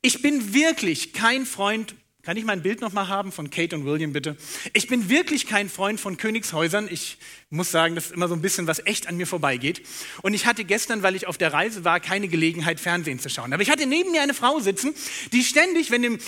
ich 0.00 0.22
bin 0.22 0.54
wirklich 0.54 1.12
kein 1.12 1.46
Freund 1.46 1.94
kann 2.22 2.36
ich 2.36 2.44
mein 2.44 2.62
Bild 2.62 2.80
nochmal 2.80 3.08
haben 3.08 3.32
von 3.32 3.50
Kate 3.50 3.74
und 3.74 3.84
William, 3.84 4.12
bitte? 4.12 4.36
Ich 4.74 4.86
bin 4.86 5.08
wirklich 5.08 5.46
kein 5.46 5.68
Freund 5.68 5.98
von 5.98 6.16
Königshäusern. 6.16 6.86
Ich 6.88 7.18
muss 7.50 7.72
sagen, 7.72 7.96
das 7.96 8.06
ist 8.06 8.12
immer 8.12 8.28
so 8.28 8.34
ein 8.34 8.40
bisschen, 8.40 8.68
was 8.68 8.78
echt 8.86 9.08
an 9.08 9.16
mir 9.16 9.26
vorbeigeht. 9.26 9.84
Und 10.22 10.32
ich 10.32 10.46
hatte 10.46 10.64
gestern, 10.64 11.02
weil 11.02 11.16
ich 11.16 11.26
auf 11.26 11.36
der 11.36 11.52
Reise 11.52 11.84
war, 11.84 11.98
keine 11.98 12.28
Gelegenheit, 12.28 12.78
Fernsehen 12.78 13.18
zu 13.18 13.28
schauen. 13.28 13.52
Aber 13.52 13.62
ich 13.62 13.70
hatte 13.70 13.86
neben 13.86 14.12
mir 14.12 14.22
eine 14.22 14.34
Frau 14.34 14.60
sitzen, 14.60 14.94
die 15.32 15.42
ständig, 15.42 15.90
wenn 15.90 16.04
im, 16.04 16.18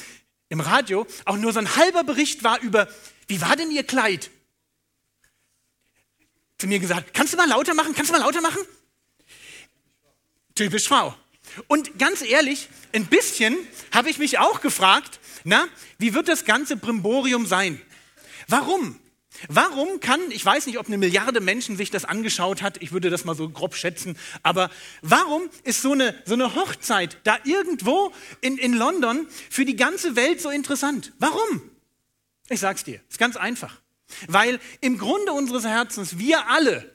im 0.48 0.58
Radio 0.58 1.06
auch 1.26 1.36
nur 1.36 1.52
so 1.52 1.60
ein 1.60 1.76
halber 1.76 2.02
Bericht 2.02 2.42
war 2.42 2.60
über, 2.60 2.88
wie 3.28 3.40
war 3.40 3.54
denn 3.54 3.70
ihr 3.70 3.84
Kleid? 3.84 4.30
Zu 6.58 6.66
mir 6.66 6.80
gesagt, 6.80 7.14
kannst 7.14 7.32
du 7.32 7.36
mal 7.36 7.48
lauter 7.48 7.74
machen? 7.74 7.94
Kannst 7.94 8.10
du 8.10 8.16
mal 8.16 8.24
lauter 8.24 8.40
machen? 8.40 8.62
Typisch 10.56 10.88
Frau. 10.88 11.14
Und 11.68 12.00
ganz 12.00 12.22
ehrlich, 12.22 12.68
ein 12.92 13.06
bisschen 13.06 13.56
habe 13.92 14.10
ich 14.10 14.18
mich 14.18 14.40
auch 14.40 14.60
gefragt, 14.60 15.20
na, 15.44 15.68
wie 15.98 16.14
wird 16.14 16.28
das 16.28 16.44
ganze 16.44 16.76
Brimborium 16.76 17.46
sein? 17.46 17.80
Warum? 18.48 18.98
Warum 19.48 20.00
kann, 20.00 20.20
ich 20.30 20.44
weiß 20.44 20.66
nicht, 20.66 20.78
ob 20.78 20.86
eine 20.86 20.96
Milliarde 20.96 21.40
Menschen 21.40 21.76
sich 21.76 21.90
das 21.90 22.04
angeschaut 22.04 22.62
hat, 22.62 22.80
ich 22.82 22.92
würde 22.92 23.10
das 23.10 23.24
mal 23.24 23.34
so 23.34 23.48
grob 23.48 23.74
schätzen, 23.74 24.16
aber 24.42 24.70
warum 25.02 25.50
ist 25.64 25.82
so 25.82 25.92
eine, 25.92 26.14
so 26.24 26.34
eine 26.34 26.54
Hochzeit 26.54 27.18
da 27.24 27.36
irgendwo 27.44 28.12
in, 28.40 28.58
in 28.58 28.74
London 28.74 29.26
für 29.50 29.64
die 29.64 29.76
ganze 29.76 30.16
Welt 30.16 30.40
so 30.40 30.50
interessant? 30.50 31.12
Warum? 31.18 31.62
Ich 32.48 32.60
sag's 32.60 32.84
dir, 32.84 33.00
ist 33.08 33.18
ganz 33.18 33.36
einfach. 33.36 33.80
Weil 34.28 34.60
im 34.80 34.98
Grunde 34.98 35.32
unseres 35.32 35.64
Herzens 35.64 36.18
wir 36.18 36.48
alle 36.48 36.94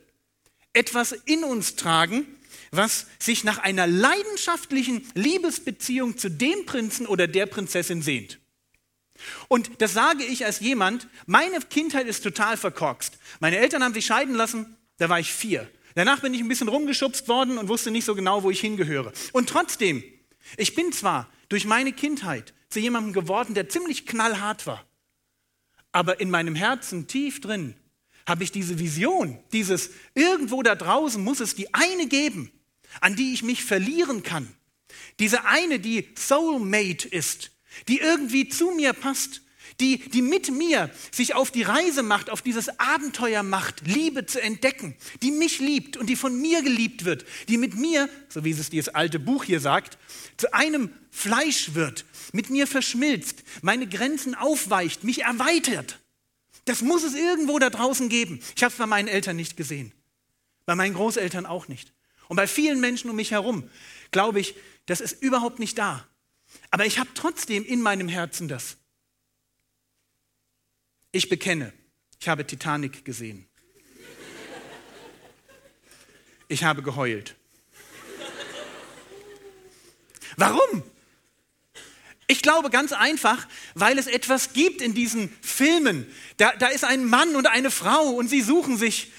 etwas 0.74 1.12
in 1.12 1.44
uns 1.44 1.76
tragen, 1.76 2.26
was 2.72 3.08
sich 3.20 3.44
nach 3.44 3.58
einer 3.60 3.88
leidenschaftlichen 3.88 5.06
Liebesbeziehung 5.16 6.18
zu 6.18 6.30
dem 6.30 6.66
Prinzen 6.66 7.08
oder 7.08 7.28
der 7.28 7.46
Prinzessin 7.46 8.02
sehnt. 8.02 8.40
Und 9.48 9.82
das 9.82 9.94
sage 9.94 10.24
ich 10.24 10.46
als 10.46 10.60
jemand, 10.60 11.08
meine 11.26 11.60
Kindheit 11.60 12.08
ist 12.08 12.24
total 12.24 12.58
verkorkst. 12.58 13.18
Meine 13.40 13.58
Eltern 13.58 13.84
haben 13.84 13.94
sich 13.94 14.06
scheiden 14.06 14.36
lassen, 14.36 14.78
da 14.98 15.10
war 15.10 15.20
ich 15.20 15.34
vier. 15.34 15.70
Danach 15.96 16.22
bin 16.22 16.34
ich 16.34 16.42
ein 16.42 16.48
bisschen 16.48 16.70
rumgeschubst 16.70 17.28
worden 17.28 17.58
und 17.58 17.68
wusste 17.68 17.92
nicht 17.92 18.06
so 18.06 18.16
genau, 18.16 18.44
wo 18.44 18.50
ich 18.50 18.62
hingehöre. 18.62 19.12
Und 19.34 19.50
trotzdem, 19.50 20.04
ich 20.58 20.76
bin 20.76 20.92
zwar 20.94 21.30
durch 21.50 21.66
meine 21.66 21.92
Kindheit 21.92 22.54
zu 22.70 22.80
jemandem 22.80 23.14
geworden, 23.14 23.56
der 23.56 23.68
ziemlich 23.70 24.06
knallhart 24.06 24.68
war, 24.68 24.86
aber 25.92 26.20
in 26.20 26.30
meinem 26.30 26.56
Herzen 26.56 27.08
tief 27.08 27.42
drin 27.42 27.76
habe 28.28 28.44
ich 28.44 28.52
diese 28.52 28.78
Vision, 28.78 29.40
dieses 29.52 29.90
irgendwo 30.14 30.62
da 30.62 30.76
draußen 30.76 31.24
muss 31.24 31.40
es 31.40 31.56
die 31.56 31.74
eine 31.74 32.08
geben, 32.08 32.52
an 33.02 33.16
die 33.16 33.34
ich 33.34 33.44
mich 33.44 33.64
verlieren 33.64 34.24
kann. 34.24 34.48
Diese 35.20 35.46
eine, 35.46 35.80
die 35.80 36.10
Soulmate 36.18 37.08
ist, 37.08 37.52
die 37.88 38.00
irgendwie 38.00 38.50
zu 38.50 38.72
mir 38.72 38.94
passt, 38.94 39.42
die, 39.80 39.98
die 40.10 40.22
mit 40.22 40.52
mir 40.52 40.90
sich 41.12 41.36
auf 41.36 41.52
die 41.52 41.64
Reise 41.64 42.04
macht, 42.04 42.30
auf 42.30 42.42
dieses 42.42 42.80
Abenteuer 42.80 43.44
macht, 43.44 43.88
Liebe 43.88 44.26
zu 44.26 44.42
entdecken, 44.42 44.96
die 45.22 45.32
mich 45.32 45.60
liebt 45.60 45.96
und 45.96 46.08
die 46.08 46.16
von 46.16 46.40
mir 46.40 46.62
geliebt 46.62 47.06
wird, 47.06 47.26
die 47.48 47.58
mit 47.58 47.76
mir, 47.76 48.10
so 48.28 48.44
wie 48.44 48.52
es 48.52 48.70
dieses 48.70 48.94
alte 48.94 49.20
Buch 49.20 49.44
hier 49.44 49.60
sagt, 49.60 49.98
zu 50.38 50.54
einem 50.54 50.92
Fleisch 51.12 51.74
wird, 51.76 52.06
mit 52.34 52.50
mir 52.50 52.68
verschmilzt, 52.68 53.44
meine 53.62 53.88
Grenzen 53.88 54.36
aufweicht, 54.36 55.04
mich 55.04 55.24
erweitert. 55.24 56.00
Das 56.66 56.82
muss 56.82 57.04
es 57.04 57.16
irgendwo 57.16 57.58
da 57.58 57.70
draußen 57.70 58.10
geben. 58.10 58.42
Ich 58.56 58.64
habe 58.64 58.72
es 58.72 58.78
bei 58.78 58.86
meinen 58.86 59.08
Eltern 59.08 59.36
nicht 59.36 59.56
gesehen, 59.56 59.92
bei 60.66 60.76
meinen 60.76 60.94
Großeltern 60.94 61.46
auch 61.46 61.68
nicht. 61.68 61.94
Und 62.30 62.36
bei 62.38 62.48
vielen 62.48 62.80
Menschen 62.80 63.10
um 63.10 63.18
mich 63.18 63.32
herum 63.32 63.70
glaube 64.12 64.40
ich, 64.40 64.56
das 64.86 65.02
ist 65.02 65.22
überhaupt 65.22 65.60
nicht 65.60 65.78
da. 65.78 66.08
Aber 66.72 66.86
ich 66.86 67.00
habe 67.00 67.10
trotzdem 67.14 67.66
in 67.66 67.82
meinem 67.82 68.08
Herzen 68.08 68.48
das. 68.48 68.78
Ich 71.12 71.28
bekenne, 71.28 71.74
ich 72.20 72.30
habe 72.30 72.46
Titanic 72.46 73.04
gesehen. 73.04 73.48
Ich 76.48 76.64
habe 76.64 76.82
geheult. 76.82 77.36
Warum? 80.38 80.84
Ich 82.28 82.44
glaube 82.44 82.70
ganz 82.70 82.92
einfach, 82.92 83.48
weil 83.74 83.98
es 83.98 84.06
etwas 84.06 84.54
gibt 84.54 84.82
in 84.82 84.94
diesen 84.94 85.36
Filmen. 85.42 86.06
Da, 86.38 86.56
da 86.58 86.68
ist 86.68 86.84
ein 86.84 87.06
Mann 87.06 87.36
und 87.36 87.48
eine 87.48 87.72
Frau 87.72 88.10
und 88.10 88.28
sie 88.28 88.42
suchen 88.42 88.78
sich 88.78 89.12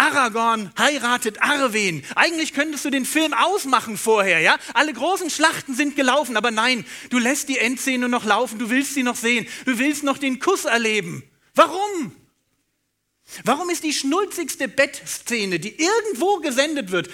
Aragorn 0.00 0.72
heiratet 0.78 1.42
Arwen. 1.42 2.02
Eigentlich 2.14 2.54
könntest 2.54 2.86
du 2.86 2.90
den 2.90 3.04
Film 3.04 3.34
ausmachen 3.34 3.98
vorher, 3.98 4.40
ja? 4.40 4.56
Alle 4.72 4.94
großen 4.94 5.28
Schlachten 5.28 5.74
sind 5.74 5.94
gelaufen, 5.94 6.38
aber 6.38 6.50
nein, 6.50 6.86
du 7.10 7.18
lässt 7.18 7.50
die 7.50 7.58
Endszene 7.58 8.08
noch 8.08 8.24
laufen, 8.24 8.58
du 8.58 8.70
willst 8.70 8.94
sie 8.94 9.02
noch 9.02 9.16
sehen, 9.16 9.46
du 9.66 9.78
willst 9.78 10.02
noch 10.02 10.16
den 10.16 10.38
Kuss 10.38 10.64
erleben. 10.64 11.22
Warum? 11.54 12.16
Warum 13.44 13.68
ist 13.68 13.84
die 13.84 13.92
schnulzigste 13.92 14.68
Bettszene, 14.68 15.60
die 15.60 15.76
irgendwo 15.78 16.38
gesendet 16.38 16.90
wird, 16.90 17.10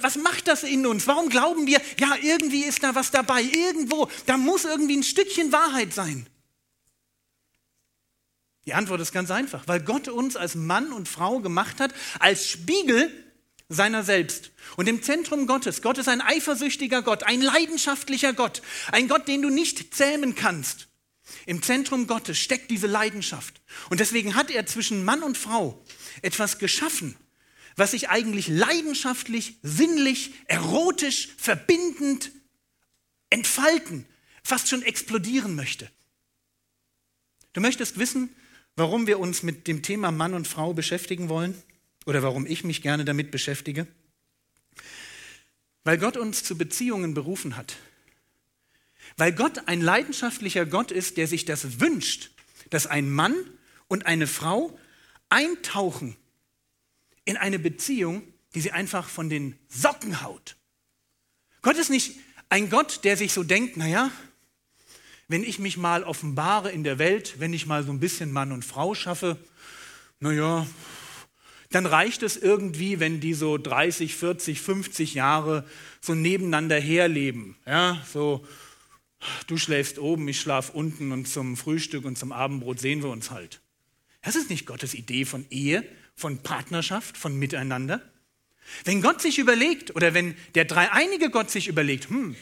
was 0.00 0.16
macht 0.16 0.48
das 0.48 0.62
in 0.62 0.86
uns? 0.86 1.06
Warum 1.06 1.28
glauben 1.28 1.66
wir, 1.66 1.80
ja, 2.00 2.16
irgendwie 2.20 2.64
ist 2.64 2.82
da 2.82 2.94
was 2.94 3.10
dabei, 3.10 3.42
irgendwo, 3.42 4.08
da 4.26 4.38
muss 4.38 4.64
irgendwie 4.64 4.96
ein 4.96 5.02
Stückchen 5.04 5.52
Wahrheit 5.52 5.92
sein? 5.92 6.26
Die 8.66 8.74
Antwort 8.74 9.00
ist 9.00 9.12
ganz 9.12 9.30
einfach, 9.30 9.66
weil 9.66 9.80
Gott 9.80 10.08
uns 10.08 10.36
als 10.36 10.54
Mann 10.54 10.92
und 10.92 11.08
Frau 11.08 11.40
gemacht 11.40 11.80
hat, 11.80 11.92
als 12.20 12.48
Spiegel 12.48 13.10
seiner 13.68 14.04
selbst. 14.04 14.52
Und 14.76 14.88
im 14.88 15.02
Zentrum 15.02 15.46
Gottes, 15.46 15.82
Gott 15.82 15.98
ist 15.98 16.08
ein 16.08 16.20
eifersüchtiger 16.20 17.02
Gott, 17.02 17.24
ein 17.24 17.40
leidenschaftlicher 17.40 18.32
Gott, 18.32 18.62
ein 18.92 19.08
Gott, 19.08 19.26
den 19.26 19.42
du 19.42 19.50
nicht 19.50 19.94
zähmen 19.94 20.34
kannst. 20.34 20.88
Im 21.46 21.62
Zentrum 21.62 22.06
Gottes 22.06 22.38
steckt 22.38 22.70
diese 22.70 22.86
Leidenschaft. 22.86 23.60
Und 23.90 24.00
deswegen 24.00 24.34
hat 24.34 24.50
er 24.50 24.66
zwischen 24.66 25.04
Mann 25.04 25.22
und 25.22 25.38
Frau 25.38 25.82
etwas 26.20 26.58
geschaffen, 26.58 27.16
was 27.74 27.92
sich 27.92 28.10
eigentlich 28.10 28.48
leidenschaftlich, 28.48 29.56
sinnlich, 29.62 30.34
erotisch, 30.46 31.30
verbindend 31.38 32.30
entfalten, 33.30 34.06
fast 34.44 34.68
schon 34.68 34.82
explodieren 34.82 35.54
möchte. 35.54 35.90
Du 37.54 37.60
möchtest 37.60 37.98
wissen, 37.98 38.34
warum 38.76 39.06
wir 39.06 39.18
uns 39.18 39.42
mit 39.42 39.66
dem 39.68 39.82
Thema 39.82 40.10
Mann 40.10 40.34
und 40.34 40.48
Frau 40.48 40.72
beschäftigen 40.74 41.28
wollen 41.28 41.60
oder 42.06 42.22
warum 42.22 42.46
ich 42.46 42.64
mich 42.64 42.82
gerne 42.82 43.04
damit 43.04 43.30
beschäftige? 43.30 43.86
Weil 45.84 45.98
Gott 45.98 46.16
uns 46.16 46.44
zu 46.44 46.56
Beziehungen 46.56 47.14
berufen 47.14 47.56
hat. 47.56 47.76
Weil 49.16 49.32
Gott 49.32 49.68
ein 49.68 49.80
leidenschaftlicher 49.80 50.64
Gott 50.64 50.90
ist, 50.90 51.16
der 51.16 51.26
sich 51.26 51.44
das 51.44 51.80
wünscht, 51.80 52.30
dass 52.70 52.86
ein 52.86 53.10
Mann 53.10 53.34
und 53.88 54.06
eine 54.06 54.26
Frau 54.26 54.78
eintauchen 55.28 56.16
in 57.24 57.36
eine 57.36 57.58
Beziehung, 57.58 58.22
die 58.54 58.60
sie 58.60 58.72
einfach 58.72 59.08
von 59.08 59.28
den 59.28 59.58
Socken 59.68 60.22
haut. 60.22 60.56
Gott 61.62 61.76
ist 61.76 61.90
nicht 61.90 62.18
ein 62.48 62.70
Gott, 62.70 63.04
der 63.04 63.16
sich 63.16 63.32
so 63.32 63.42
denkt, 63.44 63.76
naja, 63.76 64.10
wenn 65.32 65.42
ich 65.42 65.58
mich 65.58 65.78
mal 65.78 66.04
offenbare 66.04 66.70
in 66.70 66.84
der 66.84 66.98
Welt, 66.98 67.36
wenn 67.38 67.54
ich 67.54 67.66
mal 67.66 67.82
so 67.82 67.90
ein 67.90 68.00
bisschen 68.00 68.30
Mann 68.30 68.52
und 68.52 68.64
Frau 68.64 68.94
schaffe, 68.94 69.38
naja, 70.20 70.66
dann 71.70 71.86
reicht 71.86 72.22
es 72.22 72.36
irgendwie, 72.36 73.00
wenn 73.00 73.18
die 73.18 73.32
so 73.32 73.56
30, 73.56 74.14
40, 74.14 74.60
50 74.60 75.14
Jahre 75.14 75.66
so 76.02 76.14
nebeneinander 76.14 76.78
herleben. 76.78 77.56
Ja, 77.66 78.04
so, 78.12 78.46
du 79.46 79.56
schläfst 79.56 79.98
oben, 79.98 80.28
ich 80.28 80.38
schlaf 80.38 80.68
unten 80.68 81.12
und 81.12 81.26
zum 81.26 81.56
Frühstück 81.56 82.04
und 82.04 82.18
zum 82.18 82.30
Abendbrot 82.30 82.78
sehen 82.78 83.02
wir 83.02 83.08
uns 83.08 83.30
halt. 83.30 83.62
Das 84.20 84.36
ist 84.36 84.50
nicht 84.50 84.66
Gottes 84.66 84.92
Idee 84.92 85.24
von 85.24 85.46
Ehe, 85.48 85.82
von 86.14 86.42
Partnerschaft, 86.42 87.16
von 87.16 87.38
Miteinander. 87.38 88.02
Wenn 88.84 89.00
Gott 89.00 89.22
sich 89.22 89.38
überlegt 89.38 89.96
oder 89.96 90.12
wenn 90.12 90.36
der 90.54 90.66
dreieinige 90.66 91.30
Gott 91.30 91.50
sich 91.50 91.68
überlegt, 91.68 92.10
hm, 92.10 92.36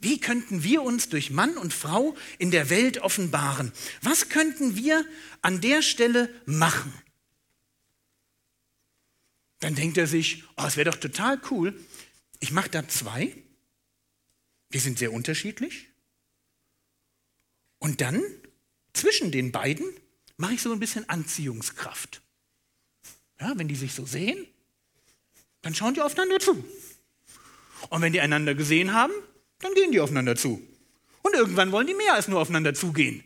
wie 0.00 0.20
könnten 0.20 0.62
wir 0.62 0.82
uns 0.82 1.08
durch 1.08 1.30
Mann 1.30 1.56
und 1.56 1.72
Frau 1.72 2.16
in 2.38 2.50
der 2.50 2.70
Welt 2.70 2.98
offenbaren? 2.98 3.72
Was 4.02 4.28
könnten 4.28 4.76
wir 4.76 5.04
an 5.42 5.60
der 5.60 5.82
Stelle 5.82 6.28
machen? 6.46 6.92
Dann 9.60 9.74
denkt 9.74 9.96
er 9.96 10.06
sich, 10.06 10.44
oh, 10.56 10.64
es 10.66 10.76
wäre 10.76 10.90
doch 10.90 10.98
total 10.98 11.40
cool, 11.50 11.74
ich 12.40 12.52
mache 12.52 12.68
da 12.68 12.86
zwei, 12.88 13.34
die 14.72 14.78
sind 14.78 14.98
sehr 14.98 15.12
unterschiedlich. 15.12 15.88
Und 17.78 18.00
dann 18.00 18.22
zwischen 18.92 19.30
den 19.30 19.52
beiden 19.52 19.86
mache 20.36 20.54
ich 20.54 20.62
so 20.62 20.72
ein 20.72 20.80
bisschen 20.80 21.08
Anziehungskraft. 21.08 22.22
Ja, 23.40 23.52
wenn 23.56 23.68
die 23.68 23.74
sich 23.74 23.94
so 23.94 24.06
sehen, 24.06 24.46
dann 25.62 25.74
schauen 25.74 25.94
die 25.94 26.02
aufeinander 26.02 26.40
zu. 26.40 26.64
Und 27.90 28.02
wenn 28.02 28.12
die 28.12 28.20
einander 28.20 28.54
gesehen 28.54 28.92
haben, 28.92 29.12
dann 29.64 29.74
gehen 29.74 29.92
die 29.92 30.00
aufeinander 30.00 30.36
zu. 30.36 30.62
Und 31.22 31.34
irgendwann 31.34 31.72
wollen 31.72 31.86
die 31.86 31.94
mehr 31.94 32.14
als 32.14 32.28
nur 32.28 32.40
aufeinander 32.40 32.74
zugehen. 32.74 33.24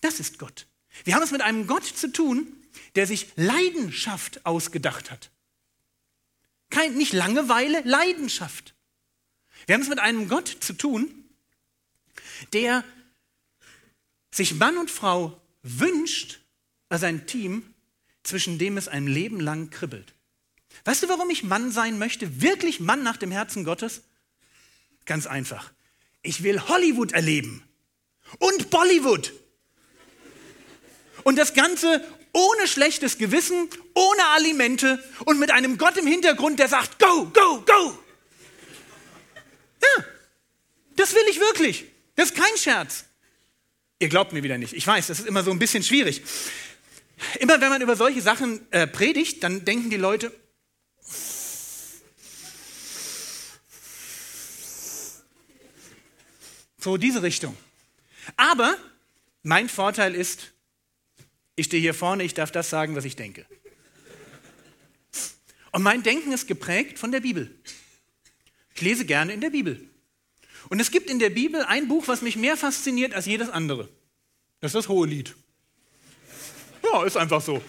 Das 0.00 0.20
ist 0.20 0.38
Gott. 0.38 0.66
Wir 1.04 1.14
haben 1.14 1.22
es 1.22 1.32
mit 1.32 1.42
einem 1.42 1.66
Gott 1.66 1.84
zu 1.84 2.12
tun, 2.12 2.46
der 2.94 3.06
sich 3.06 3.28
Leidenschaft 3.36 4.46
ausgedacht 4.46 5.10
hat. 5.10 5.30
Kein, 6.70 6.94
nicht 6.94 7.12
Langeweile, 7.12 7.82
Leidenschaft. 7.84 8.74
Wir 9.66 9.74
haben 9.74 9.82
es 9.82 9.88
mit 9.88 9.98
einem 9.98 10.28
Gott 10.28 10.48
zu 10.48 10.72
tun, 10.72 11.12
der 12.52 12.84
sich 14.30 14.54
Mann 14.54 14.78
und 14.78 14.90
Frau 14.90 15.40
wünscht 15.62 16.40
als 16.88 17.02
ein 17.02 17.26
Team, 17.26 17.74
zwischen 18.22 18.58
dem 18.58 18.76
es 18.76 18.86
ein 18.86 19.06
Leben 19.06 19.40
lang 19.40 19.70
kribbelt. 19.70 20.14
Weißt 20.84 21.02
du, 21.02 21.08
warum 21.08 21.28
ich 21.30 21.42
Mann 21.42 21.72
sein 21.72 21.98
möchte? 21.98 22.40
Wirklich 22.40 22.78
Mann 22.78 23.02
nach 23.02 23.16
dem 23.16 23.32
Herzen 23.32 23.64
Gottes? 23.64 24.02
Ganz 25.06 25.26
einfach. 25.26 25.72
Ich 26.22 26.42
will 26.42 26.60
Hollywood 26.68 27.12
erleben 27.12 27.62
und 28.38 28.70
Bollywood. 28.70 29.32
Und 31.24 31.36
das 31.36 31.54
Ganze 31.54 32.04
ohne 32.32 32.68
schlechtes 32.68 33.18
Gewissen, 33.18 33.68
ohne 33.94 34.26
Alimente 34.28 35.02
und 35.24 35.38
mit 35.38 35.50
einem 35.50 35.78
Gott 35.78 35.96
im 35.96 36.06
Hintergrund, 36.06 36.58
der 36.58 36.68
sagt, 36.68 36.98
go, 36.98 37.26
go, 37.26 37.62
go. 37.66 37.98
Ja, 39.82 40.04
das 40.96 41.14
will 41.14 41.24
ich 41.28 41.40
wirklich. 41.40 41.86
Das 42.16 42.30
ist 42.30 42.36
kein 42.36 42.56
Scherz. 42.56 43.04
Ihr 43.98 44.08
glaubt 44.08 44.32
mir 44.32 44.42
wieder 44.42 44.58
nicht. 44.58 44.74
Ich 44.74 44.86
weiß, 44.86 45.08
das 45.08 45.20
ist 45.20 45.26
immer 45.26 45.42
so 45.42 45.50
ein 45.50 45.58
bisschen 45.58 45.82
schwierig. 45.82 46.22
Immer 47.38 47.60
wenn 47.60 47.68
man 47.68 47.82
über 47.82 47.96
solche 47.96 48.22
Sachen 48.22 48.66
äh, 48.70 48.86
predigt, 48.86 49.42
dann 49.42 49.64
denken 49.64 49.90
die 49.90 49.96
Leute, 49.96 50.32
so 56.82 56.96
diese 56.96 57.22
Richtung. 57.22 57.56
Aber 58.36 58.76
mein 59.42 59.68
Vorteil 59.68 60.14
ist, 60.14 60.52
ich 61.56 61.66
stehe 61.66 61.80
hier 61.80 61.94
vorne, 61.94 62.22
ich 62.24 62.34
darf 62.34 62.50
das 62.50 62.70
sagen, 62.70 62.96
was 62.96 63.04
ich 63.04 63.16
denke. 63.16 63.46
Und 65.72 65.82
mein 65.82 66.02
Denken 66.02 66.32
ist 66.32 66.48
geprägt 66.48 66.98
von 66.98 67.12
der 67.12 67.20
Bibel. 67.20 67.54
Ich 68.74 68.82
lese 68.82 69.04
gerne 69.04 69.32
in 69.32 69.40
der 69.40 69.50
Bibel. 69.50 69.88
Und 70.68 70.80
es 70.80 70.90
gibt 70.90 71.10
in 71.10 71.18
der 71.18 71.30
Bibel 71.30 71.62
ein 71.64 71.88
Buch, 71.88 72.08
was 72.08 72.22
mich 72.22 72.36
mehr 72.36 72.56
fasziniert 72.56 73.14
als 73.14 73.26
jedes 73.26 73.50
andere. 73.50 73.88
Das 74.60 74.70
ist 74.70 74.74
das 74.74 74.88
Hohe 74.88 75.06
Lied. 75.06 75.34
Ja, 76.82 77.04
ist 77.04 77.16
einfach 77.16 77.40
so. 77.40 77.62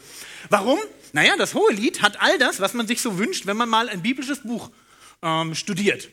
Warum? 0.49 0.79
Naja, 1.13 1.35
das 1.37 1.53
Hohe 1.53 1.71
Lied 1.73 2.01
hat 2.01 2.21
all 2.21 2.37
das, 2.37 2.59
was 2.59 2.73
man 2.73 2.87
sich 2.87 3.01
so 3.01 3.17
wünscht, 3.17 3.45
wenn 3.45 3.57
man 3.57 3.69
mal 3.69 3.89
ein 3.89 4.01
biblisches 4.01 4.41
Buch 4.41 4.71
ähm, 5.21 5.55
studiert. 5.55 6.09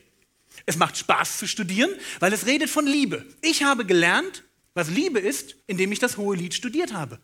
Es 0.69 0.77
macht 0.77 0.99
Spaß 0.99 1.39
zu 1.39 1.49
studieren, 1.49 1.91
weil 2.21 2.31
es 2.35 2.45
redet 2.45 2.69
von 2.69 2.87
Liebe. 2.87 3.25
Ich 3.41 3.63
habe 3.63 3.87
gelernt, 3.87 4.45
was 4.75 4.91
Liebe 4.91 5.19
ist, 5.19 5.57
indem 5.67 5.93
ich 5.93 5.99
das 5.99 6.19
Hohe 6.19 6.37
Lied 6.37 6.53
studiert 6.53 6.93
habe. 6.93 7.21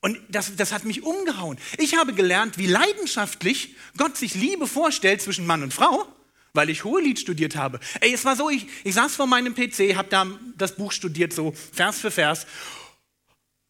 Und 0.00 0.18
das, 0.28 0.54
das 0.54 0.70
hat 0.70 0.84
mich 0.84 1.02
umgehauen. 1.02 1.56
Ich 1.78 1.96
habe 1.96 2.12
gelernt, 2.12 2.58
wie 2.58 2.66
leidenschaftlich 2.66 3.74
Gott 3.96 4.18
sich 4.18 4.34
Liebe 4.34 4.66
vorstellt 4.66 5.22
zwischen 5.22 5.46
Mann 5.46 5.62
und 5.62 5.72
Frau, 5.72 6.06
weil 6.52 6.68
ich 6.68 6.84
Hohelied 6.84 7.18
studiert 7.18 7.56
habe. 7.56 7.80
Ey, 8.02 8.12
es 8.12 8.26
war 8.26 8.36
so, 8.36 8.50
ich, 8.50 8.66
ich 8.84 8.92
saß 8.92 9.16
vor 9.16 9.26
meinem 9.26 9.54
PC, 9.54 9.96
habe 9.96 10.10
da 10.10 10.26
das 10.58 10.76
Buch 10.76 10.92
studiert, 10.92 11.32
so 11.32 11.54
Vers 11.72 11.98
für 12.00 12.10
Vers. 12.10 12.46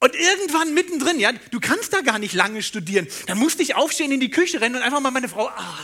Und 0.00 0.16
irgendwann 0.16 0.74
mittendrin, 0.74 1.20
ja, 1.20 1.30
du 1.52 1.60
kannst 1.60 1.92
da 1.92 2.00
gar 2.00 2.18
nicht 2.18 2.34
lange 2.34 2.64
studieren. 2.64 3.06
Dann 3.26 3.38
musste 3.38 3.62
ich 3.62 3.76
aufstehen, 3.76 4.10
in 4.10 4.18
die 4.18 4.30
Küche 4.30 4.60
rennen 4.60 4.74
und 4.74 4.82
einfach 4.82 4.98
mal 4.98 5.12
meine 5.12 5.28
Frau, 5.28 5.46
ah. 5.46 5.78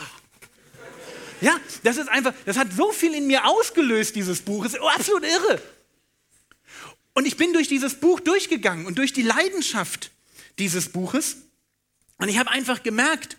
Ja, 1.44 1.60
das 1.82 1.98
ist 1.98 2.08
einfach, 2.08 2.32
das 2.46 2.56
hat 2.56 2.72
so 2.72 2.90
viel 2.90 3.12
in 3.12 3.26
mir 3.26 3.46
ausgelöst, 3.46 4.16
dieses 4.16 4.40
Buch. 4.40 4.64
Das 4.64 4.72
ist 4.72 4.80
absolut 4.80 5.24
irre. 5.24 5.60
Und 7.12 7.26
ich 7.26 7.36
bin 7.36 7.52
durch 7.52 7.68
dieses 7.68 8.00
Buch 8.00 8.18
durchgegangen 8.20 8.86
und 8.86 8.96
durch 8.96 9.12
die 9.12 9.20
Leidenschaft 9.20 10.10
dieses 10.58 10.88
Buches. 10.88 11.36
Und 12.16 12.30
ich 12.30 12.38
habe 12.38 12.50
einfach 12.50 12.82
gemerkt, 12.82 13.36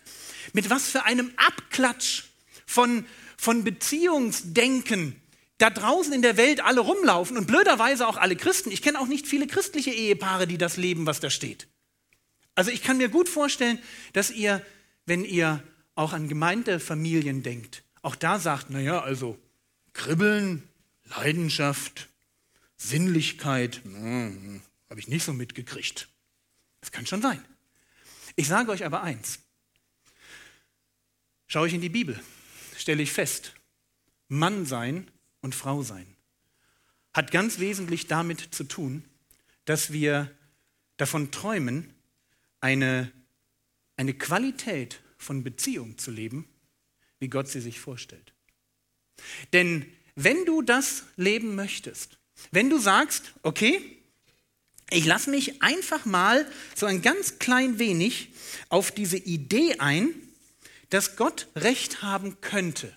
mit 0.54 0.70
was 0.70 0.88
für 0.88 1.06
einem 1.06 1.32
Abklatsch 1.36 2.26
von, 2.68 3.08
von 3.38 3.64
Beziehungsdenken 3.64 5.20
da 5.58 5.72
draußen 5.72 6.14
in 6.14 6.22
der 6.22 6.38
Welt 6.38 6.64
alle 6.64 6.82
rumlaufen 6.82 7.38
und 7.38 7.48
blöderweise 7.48 8.08
auch 8.08 8.18
alle 8.18 8.36
Christen. 8.36 8.70
Ich 8.70 8.84
kenne 8.84 9.00
auch 9.00 9.08
nicht 9.08 9.26
viele 9.26 9.48
christliche 9.48 9.90
Ehepaare, 9.90 10.46
die 10.46 10.60
das 10.60 10.78
leben, 10.78 11.08
was 11.08 11.22
da 11.22 11.32
steht. 11.32 11.66
Also 12.54 12.70
ich 12.70 12.84
kann 12.84 12.98
mir 12.98 13.10
gut 13.10 13.30
vorstellen, 13.30 13.80
dass 14.14 14.30
ihr, 14.30 14.64
wenn 15.08 15.26
ihr 15.26 15.64
auch 15.96 16.14
an 16.14 16.30
Gemeindefamilien 16.30 17.42
denkt, 17.42 17.82
auch 18.06 18.16
da 18.16 18.40
sagt, 18.40 18.70
naja, 18.70 19.02
also 19.02 19.38
Kribbeln, 19.94 20.68
Leidenschaft, 21.06 22.10
Sinnlichkeit, 22.78 23.84
hm, 23.84 24.62
habe 24.90 25.00
ich 25.00 25.08
nicht 25.08 25.24
so 25.24 25.34
mitgekriegt. 25.34 26.08
Das 26.82 26.92
kann 26.92 27.06
schon 27.06 27.22
sein. 27.22 27.44
Ich 28.36 28.48
sage 28.48 28.72
euch 28.72 28.86
aber 28.86 29.02
eins. 29.04 29.40
Schaue 31.48 31.68
ich 31.68 31.74
in 31.74 31.82
die 31.82 31.90
Bibel, 31.90 32.20
stelle 32.78 33.04
ich 33.04 33.12
fest, 33.12 33.54
Mann 34.28 34.66
sein 34.66 35.10
und 35.42 35.56
Frau 35.56 35.84
sein 35.84 36.16
hat 37.16 37.32
ganz 37.32 37.60
wesentlich 37.60 38.08
damit 38.08 38.54
zu 38.54 38.66
tun, 38.66 39.06
dass 39.64 39.94
wir 39.94 40.30
davon 40.98 41.32
träumen, 41.32 41.94
eine, 42.60 43.10
eine 43.96 44.14
Qualität 44.14 45.02
von 45.18 45.42
Beziehung 45.42 45.98
zu 45.98 46.12
leben, 46.12 46.46
wie 47.26 47.30
Gott 47.30 47.48
sie 47.48 47.60
sich 47.60 47.80
vorstellt. 47.80 48.34
Denn 49.52 49.84
wenn 50.14 50.46
du 50.46 50.62
das 50.62 51.06
leben 51.16 51.56
möchtest, 51.56 52.20
wenn 52.52 52.70
du 52.70 52.78
sagst, 52.78 53.34
okay, 53.42 53.82
ich 54.92 55.08
lasse 55.08 55.32
mich 55.32 55.64
einfach 55.64 56.06
mal 56.06 56.46
so 56.76 56.86
ein 56.86 57.02
ganz 57.02 57.40
klein 57.40 57.80
wenig 57.80 58.30
auf 58.70 58.92
diese 58.92 59.18
Idee 59.18 59.80
ein, 59.80 60.12
dass 60.92 61.16
Gott 61.16 61.48
Recht 61.56 62.04
haben 62.04 62.42
könnte. 62.42 62.96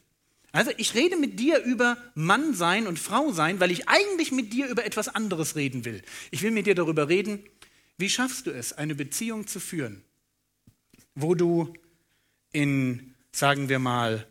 Also 0.52 0.70
ich 0.76 0.94
rede 0.94 1.16
mit 1.16 1.40
dir 1.40 1.62
über 1.62 1.96
Mann 2.14 2.52
sein 2.52 2.86
und 2.86 2.98
Frau 2.98 3.32
sein, 3.32 3.60
weil 3.60 3.70
ich 3.70 3.88
eigentlich 3.88 4.30
mit 4.30 4.52
dir 4.52 4.66
über 4.66 4.84
etwas 4.84 5.08
anderes 5.08 5.56
reden 5.56 5.86
will. 5.86 6.02
Ich 6.30 6.42
will 6.42 6.50
mit 6.50 6.66
dir 6.66 6.74
darüber 6.74 7.08
reden, 7.08 7.42
wie 7.96 8.10
schaffst 8.10 8.46
du 8.46 8.50
es, 8.50 8.74
eine 8.74 8.94
Beziehung 8.94 9.46
zu 9.46 9.58
führen, 9.58 10.04
wo 11.14 11.34
du 11.34 11.72
in, 12.52 13.07
sagen 13.32 13.68
wir 13.68 13.78
mal, 13.78 14.26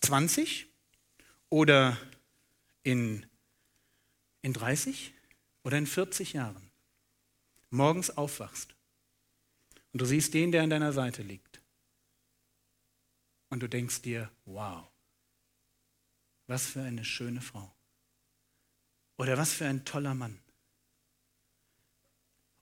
20 0.00 0.66
oder 1.50 1.96
in, 2.82 3.26
in 4.42 4.52
30 4.52 5.12
oder 5.64 5.78
in 5.78 5.86
40 5.86 6.32
Jahren 6.32 6.70
morgens 7.70 8.10
aufwachst 8.10 8.74
und 9.92 10.00
du 10.00 10.04
siehst 10.04 10.34
den, 10.34 10.52
der 10.52 10.62
an 10.62 10.70
deiner 10.70 10.92
Seite 10.92 11.22
liegt 11.22 11.60
und 13.50 13.60
du 13.60 13.68
denkst 13.68 14.02
dir, 14.02 14.30
wow, 14.44 14.86
was 16.46 16.66
für 16.66 16.82
eine 16.82 17.04
schöne 17.04 17.40
Frau 17.40 17.74
oder 19.16 19.36
was 19.36 19.52
für 19.52 19.66
ein 19.66 19.84
toller 19.84 20.14
Mann. 20.14 20.38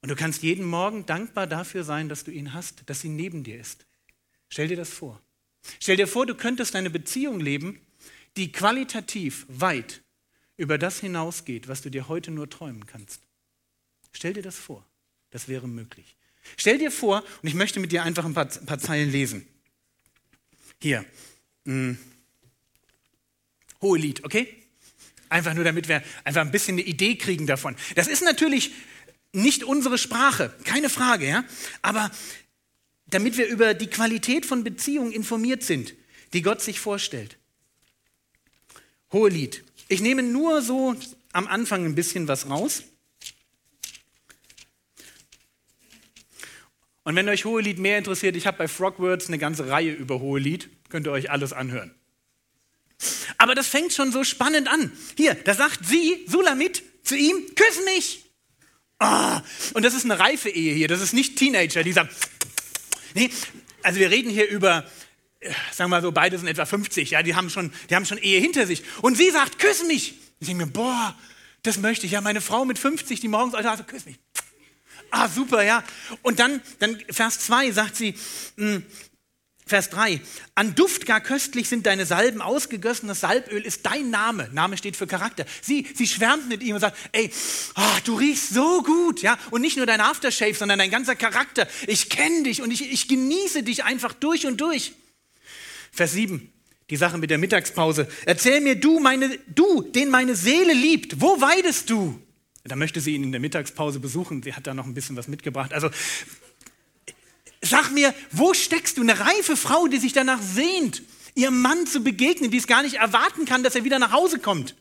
Und 0.02 0.10
du 0.10 0.16
kannst 0.16 0.42
jeden 0.42 0.64
Morgen 0.64 1.04
dankbar 1.06 1.46
dafür 1.46 1.82
sein, 1.82 2.08
dass 2.08 2.24
du 2.24 2.30
ihn 2.30 2.52
hast, 2.52 2.88
dass 2.88 3.00
sie 3.00 3.08
neben 3.08 3.42
dir 3.42 3.58
ist. 3.58 3.86
Stell 4.48 4.68
dir 4.68 4.76
das 4.76 4.90
vor. 4.90 5.20
Stell 5.80 5.96
dir 5.96 6.06
vor, 6.06 6.26
du 6.26 6.34
könntest 6.34 6.74
eine 6.76 6.90
Beziehung 6.90 7.40
leben, 7.40 7.80
die 8.36 8.52
qualitativ 8.52 9.46
weit 9.48 10.02
über 10.56 10.78
das 10.78 11.00
hinausgeht, 11.00 11.68
was 11.68 11.82
du 11.82 11.90
dir 11.90 12.08
heute 12.08 12.30
nur 12.30 12.48
träumen 12.48 12.86
kannst. 12.86 13.20
Stell 14.12 14.32
dir 14.32 14.42
das 14.42 14.56
vor. 14.56 14.84
Das 15.30 15.48
wäre 15.48 15.68
möglich. 15.68 16.16
Stell 16.56 16.78
dir 16.78 16.90
vor, 16.90 17.24
und 17.42 17.48
ich 17.48 17.54
möchte 17.54 17.80
mit 17.80 17.92
dir 17.92 18.02
einfach 18.04 18.24
ein 18.24 18.34
paar, 18.34 18.48
ein 18.50 18.66
paar 18.66 18.78
Zeilen 18.78 19.10
lesen. 19.10 19.46
Hier. 20.80 21.04
Hm. 21.64 21.98
Hohelied, 23.82 24.24
okay? 24.24 24.48
Einfach 25.28 25.54
nur, 25.54 25.64
damit 25.64 25.88
wir 25.88 26.02
einfach 26.24 26.42
ein 26.42 26.52
bisschen 26.52 26.74
eine 26.74 26.86
Idee 26.86 27.16
kriegen 27.16 27.46
davon. 27.46 27.76
Das 27.94 28.06
ist 28.06 28.22
natürlich 28.22 28.72
nicht 29.32 29.64
unsere 29.64 29.98
Sprache, 29.98 30.54
keine 30.64 30.88
Frage, 30.88 31.28
ja? 31.28 31.44
Aber 31.82 32.10
damit 33.06 33.36
wir 33.36 33.46
über 33.46 33.74
die 33.74 33.88
Qualität 33.88 34.46
von 34.46 34.64
Beziehungen 34.64 35.12
informiert 35.12 35.62
sind, 35.62 35.94
die 36.32 36.42
Gott 36.42 36.60
sich 36.60 36.80
vorstellt. 36.80 37.36
Hohelied. 39.12 39.64
Ich 39.88 40.00
nehme 40.00 40.22
nur 40.22 40.62
so 40.62 40.96
am 41.32 41.46
Anfang 41.46 41.84
ein 41.84 41.94
bisschen 41.94 42.28
was 42.28 42.48
raus. 42.50 42.82
Und 47.04 47.14
wenn 47.14 47.28
euch 47.28 47.44
Hohelied 47.44 47.78
mehr 47.78 47.98
interessiert, 47.98 48.34
ich 48.34 48.48
habe 48.48 48.58
bei 48.58 48.66
Frogwords 48.66 49.28
eine 49.28 49.38
ganze 49.38 49.68
Reihe 49.68 49.92
über 49.92 50.18
Hohelied, 50.18 50.68
könnt 50.88 51.06
ihr 51.06 51.12
euch 51.12 51.30
alles 51.30 51.52
anhören. 51.52 51.94
Aber 53.38 53.54
das 53.54 53.68
fängt 53.68 53.92
schon 53.92 54.10
so 54.10 54.24
spannend 54.24 54.66
an. 54.66 54.90
Hier, 55.16 55.34
da 55.34 55.54
sagt 55.54 55.86
sie, 55.86 56.24
Sulamit, 56.26 56.82
zu 57.04 57.16
ihm, 57.16 57.36
küss 57.54 57.84
mich. 57.84 58.24
Oh, 58.98 59.38
und 59.74 59.84
das 59.84 59.94
ist 59.94 60.04
eine 60.04 60.18
reife 60.18 60.48
Ehe 60.48 60.74
hier, 60.74 60.88
das 60.88 61.02
ist 61.02 61.12
nicht 61.12 61.36
Teenager, 61.36 61.84
die 61.84 61.92
sagen, 61.92 62.08
nee, 63.16 63.30
also 63.82 63.98
wir 63.98 64.10
reden 64.10 64.30
hier 64.30 64.48
über, 64.48 64.84
äh, 65.40 65.50
sagen 65.72 65.90
wir 65.90 65.96
mal 65.96 66.02
so, 66.02 66.12
beide 66.12 66.38
sind 66.38 66.46
etwa 66.46 66.66
50, 66.66 67.10
ja, 67.10 67.22
die 67.22 67.34
haben 67.34 67.50
schon, 67.50 67.72
die 67.90 67.96
haben 67.96 68.06
schon 68.06 68.18
Ehe 68.18 68.40
hinter 68.40 68.66
sich. 68.66 68.82
Und 69.02 69.16
sie 69.16 69.30
sagt, 69.30 69.58
küss 69.58 69.84
mich. 69.84 70.14
Ich 70.38 70.46
denke 70.46 70.66
mir, 70.66 70.72
boah, 70.72 71.16
das 71.62 71.78
möchte 71.78 72.06
ich. 72.06 72.12
Ja, 72.12 72.20
meine 72.20 72.40
Frau 72.40 72.64
mit 72.64 72.78
50, 72.78 73.20
die 73.20 73.28
morgens, 73.28 73.54
also 73.54 73.82
küss 73.84 74.04
mich. 74.04 74.18
Ah, 75.10 75.28
super, 75.28 75.62
ja. 75.62 75.82
Und 76.22 76.38
dann, 76.38 76.60
dann 76.78 77.00
Vers 77.08 77.40
2 77.40 77.70
sagt 77.72 77.96
sie, 77.96 78.14
mh, 78.56 78.74
hm, 78.74 78.86
Vers 79.68 79.90
3, 79.90 80.20
an 80.54 80.76
Duft 80.76 81.06
gar 81.06 81.20
köstlich 81.20 81.68
sind 81.68 81.86
deine 81.86 82.06
Salben, 82.06 82.40
ausgegossenes 82.40 83.18
Salböl 83.18 83.62
ist 83.62 83.84
dein 83.84 84.10
Name. 84.10 84.48
Name 84.52 84.76
steht 84.76 84.94
für 84.94 85.08
Charakter. 85.08 85.44
Sie, 85.60 85.88
sie 85.92 86.06
schwärmt 86.06 86.48
mit 86.48 86.62
ihm 86.62 86.76
und 86.76 86.80
sagt, 86.80 86.96
ey, 87.10 87.32
oh, 87.74 87.98
du 88.04 88.14
riechst 88.14 88.50
so 88.50 88.84
gut, 88.84 89.22
ja. 89.22 89.36
Und 89.50 89.62
nicht 89.62 89.76
nur 89.76 89.86
dein 89.86 90.00
Aftershave, 90.00 90.54
sondern 90.54 90.78
dein 90.78 90.92
ganzer 90.92 91.16
Charakter. 91.16 91.66
Ich 91.88 92.10
kenne 92.10 92.44
dich 92.44 92.62
und 92.62 92.70
ich, 92.70 92.92
ich 92.92 93.08
genieße 93.08 93.64
dich 93.64 93.82
einfach 93.82 94.12
durch 94.12 94.46
und 94.46 94.60
durch. 94.60 94.92
Vers 95.90 96.12
7, 96.12 96.48
die 96.88 96.96
Sache 96.96 97.18
mit 97.18 97.30
der 97.30 97.38
Mittagspause. 97.38 98.06
Erzähl 98.24 98.60
mir 98.60 98.76
du, 98.76 99.00
meine, 99.00 99.36
du, 99.48 99.82
den 99.82 100.10
meine 100.10 100.36
Seele 100.36 100.74
liebt, 100.74 101.20
wo 101.20 101.40
weidest 101.40 101.90
du? 101.90 102.22
Da 102.62 102.76
möchte 102.76 103.00
sie 103.00 103.16
ihn 103.16 103.24
in 103.24 103.32
der 103.32 103.40
Mittagspause 103.40 103.98
besuchen. 103.98 104.44
Sie 104.44 104.54
hat 104.54 104.68
da 104.68 104.74
noch 104.74 104.86
ein 104.86 104.94
bisschen 104.94 105.16
was 105.16 105.26
mitgebracht. 105.26 105.72
Also, 105.72 105.90
sag 107.68 107.90
mir, 107.90 108.14
wo 108.32 108.54
steckst 108.54 108.96
du? 108.96 109.02
Eine 109.02 109.18
reife 109.18 109.56
Frau, 109.56 109.86
die 109.86 109.98
sich 109.98 110.12
danach 110.12 110.40
sehnt, 110.42 111.02
ihrem 111.34 111.60
Mann 111.60 111.86
zu 111.86 112.00
begegnen, 112.00 112.50
die 112.50 112.58
es 112.58 112.66
gar 112.66 112.82
nicht 112.82 112.96
erwarten 112.96 113.44
kann, 113.44 113.62
dass 113.62 113.74
er 113.74 113.84
wieder 113.84 113.98
nach 113.98 114.12
Hause 114.12 114.38
kommt. 114.38 114.74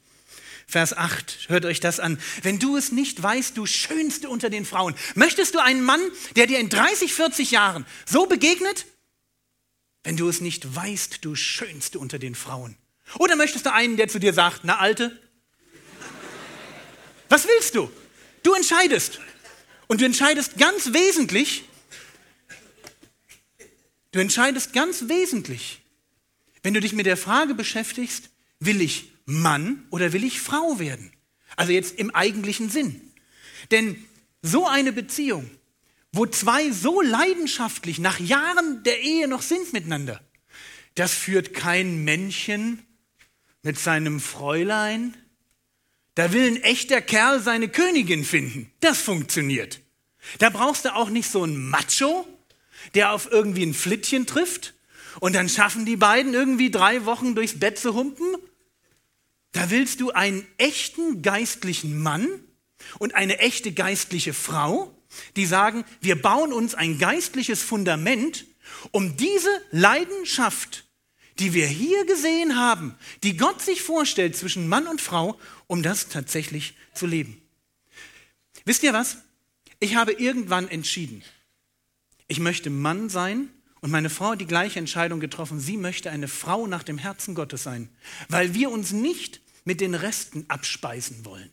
Vers 0.68 0.98
8, 0.98 1.46
hört 1.48 1.66
euch 1.66 1.80
das 1.80 2.00
an. 2.00 2.20
Wenn 2.42 2.58
du 2.58 2.76
es 2.76 2.92
nicht 2.92 3.22
weißt, 3.22 3.56
du 3.56 3.66
Schönste 3.66 4.30
unter 4.30 4.50
den 4.50 4.66
Frauen, 4.66 4.96
möchtest 5.14 5.54
du 5.54 5.60
einen 5.60 5.84
Mann, 5.84 6.02
der 6.36 6.48
dir 6.48 6.60
in 6.60 6.70
30, 6.70 7.14
40 7.14 7.52
Jahren 7.52 7.86
so 8.06 8.26
begegnet? 8.26 8.86
Wenn 10.04 10.18
du 10.18 10.28
es 10.28 10.42
nicht 10.42 10.76
weißt, 10.76 11.20
du 11.22 11.36
Schönste 11.36 12.00
unter 12.00 12.20
den 12.20 12.36
Frauen. 12.36 12.78
Oder 13.20 13.36
möchtest 13.36 13.66
du 13.66 13.74
einen, 13.74 13.98
der 13.98 14.08
zu 14.08 14.20
dir 14.20 14.34
sagt, 14.34 14.62
na 14.64 14.78
Alte, 14.80 15.20
was 17.30 17.48
willst 17.48 17.76
du? 17.76 17.92
Du 18.44 18.54
entscheidest. 18.54 19.20
Und 19.88 20.02
du 20.02 20.06
entscheidest 20.06 20.58
ganz 20.58 20.94
wesentlich, 20.94 21.64
du 24.16 24.22
entscheidest 24.22 24.72
ganz 24.72 25.10
wesentlich, 25.10 25.82
wenn 26.64 26.74
du 26.74 26.80
dich 26.80 26.94
mit 26.94 27.06
der 27.06 27.18
Frage 27.18 27.54
beschäftigst, 27.54 28.30
will 28.62 28.80
ich 28.80 29.12
Mann 29.26 29.84
oder 29.90 30.14
will 30.14 30.24
ich 30.24 30.40
Frau 30.40 30.80
werden? 30.80 31.12
Also 31.58 31.74
jetzt 31.74 32.00
im 32.00 32.16
eigentlichen 32.16 32.70
Sinn. 32.70 33.02
Denn 33.72 34.02
so 34.42 34.66
eine 34.66 34.94
Beziehung, 34.94 35.52
wo 36.14 36.26
zwei 36.26 36.72
so 36.72 37.02
leidenschaftlich 37.02 38.00
nach 38.00 38.22
Jahren 38.22 38.84
der 38.84 39.02
Ehe 39.02 39.28
noch 39.28 39.42
sind 39.42 39.74
miteinander, 39.74 40.22
das 40.96 41.14
führt 41.14 41.54
kein 41.54 42.06
Männchen 42.06 42.80
mit 43.64 43.78
seinem 43.78 44.22
Fräulein, 44.22 45.14
da 46.14 46.32
will 46.32 46.48
ein 46.48 46.64
echter 46.64 47.02
Kerl 47.02 47.42
seine 47.42 47.68
Königin 47.68 48.24
finden. 48.24 48.72
Das 48.80 49.02
funktioniert. 49.02 49.82
Da 50.40 50.50
brauchst 50.50 50.86
du 50.86 50.96
auch 50.96 51.10
nicht 51.10 51.30
so 51.30 51.44
einen 51.44 51.70
Macho, 51.70 52.26
der 52.94 53.12
auf 53.12 53.32
irgendwie 53.32 53.66
ein 53.66 53.74
Flittchen 53.74 54.26
trifft 54.26 54.74
und 55.20 55.34
dann 55.34 55.50
schaffen 55.50 55.86
die 55.86 55.96
beiden 55.96 56.34
irgendwie 56.34 56.72
drei 56.72 57.06
Wochen 57.06 57.36
durchs 57.36 57.60
Bett 57.60 57.80
zu 57.80 57.94
humpen. 57.94 58.36
Da 59.52 59.70
willst 59.70 60.02
du 60.02 60.12
einen 60.12 60.46
echten 60.58 61.22
geistlichen 61.22 62.02
Mann 62.02 62.28
und 63.00 63.16
eine 63.16 63.40
echte 63.40 63.72
geistliche 63.72 64.34
Frau, 64.34 64.94
die 65.36 65.46
sagen, 65.46 65.86
wir 66.02 66.22
bauen 66.22 66.52
uns 66.52 66.76
ein 66.76 67.00
geistliches 67.00 67.64
Fundament, 67.64 68.46
um 68.92 69.16
diese 69.16 69.50
Leidenschaft, 69.72 70.86
die 71.40 71.54
wir 71.54 71.68
hier 71.68 72.06
gesehen 72.06 72.58
haben, 72.58 72.96
die 73.24 73.38
Gott 73.38 73.62
sich 73.62 73.82
vorstellt 73.82 74.36
zwischen 74.36 74.68
Mann 74.68 74.88
und 74.88 75.02
Frau, 75.02 75.40
um 75.68 75.84
das 75.84 76.10
tatsächlich 76.10 76.76
zu 76.94 77.06
leben. 77.06 77.42
Wisst 78.66 78.84
ihr 78.84 78.94
was? 78.94 79.18
Ich 79.80 79.96
habe 79.96 80.14
irgendwann 80.14 80.68
entschieden, 80.68 81.24
ich 82.28 82.40
möchte 82.40 82.70
Mann 82.70 83.10
sein 83.10 83.50
und 83.82 83.92
meine 83.92 84.10
Frau 84.10 84.32
hat 84.32 84.42
die 84.42 84.48
gleiche 84.48 84.80
Entscheidung 84.80 85.20
getroffen. 85.20 85.60
Sie 85.60 85.78
möchte 85.78 86.10
eine 86.10 86.28
Frau 86.28 86.68
nach 86.68 86.84
dem 86.84 86.98
Herzen 86.98 87.36
Gottes 87.36 87.64
sein, 87.64 87.90
weil 88.30 88.54
wir 88.54 88.72
uns 88.72 88.92
nicht 88.92 89.42
mit 89.64 89.82
den 89.82 89.94
Resten 89.96 90.46
abspeisen 90.48 91.26
wollen. 91.26 91.52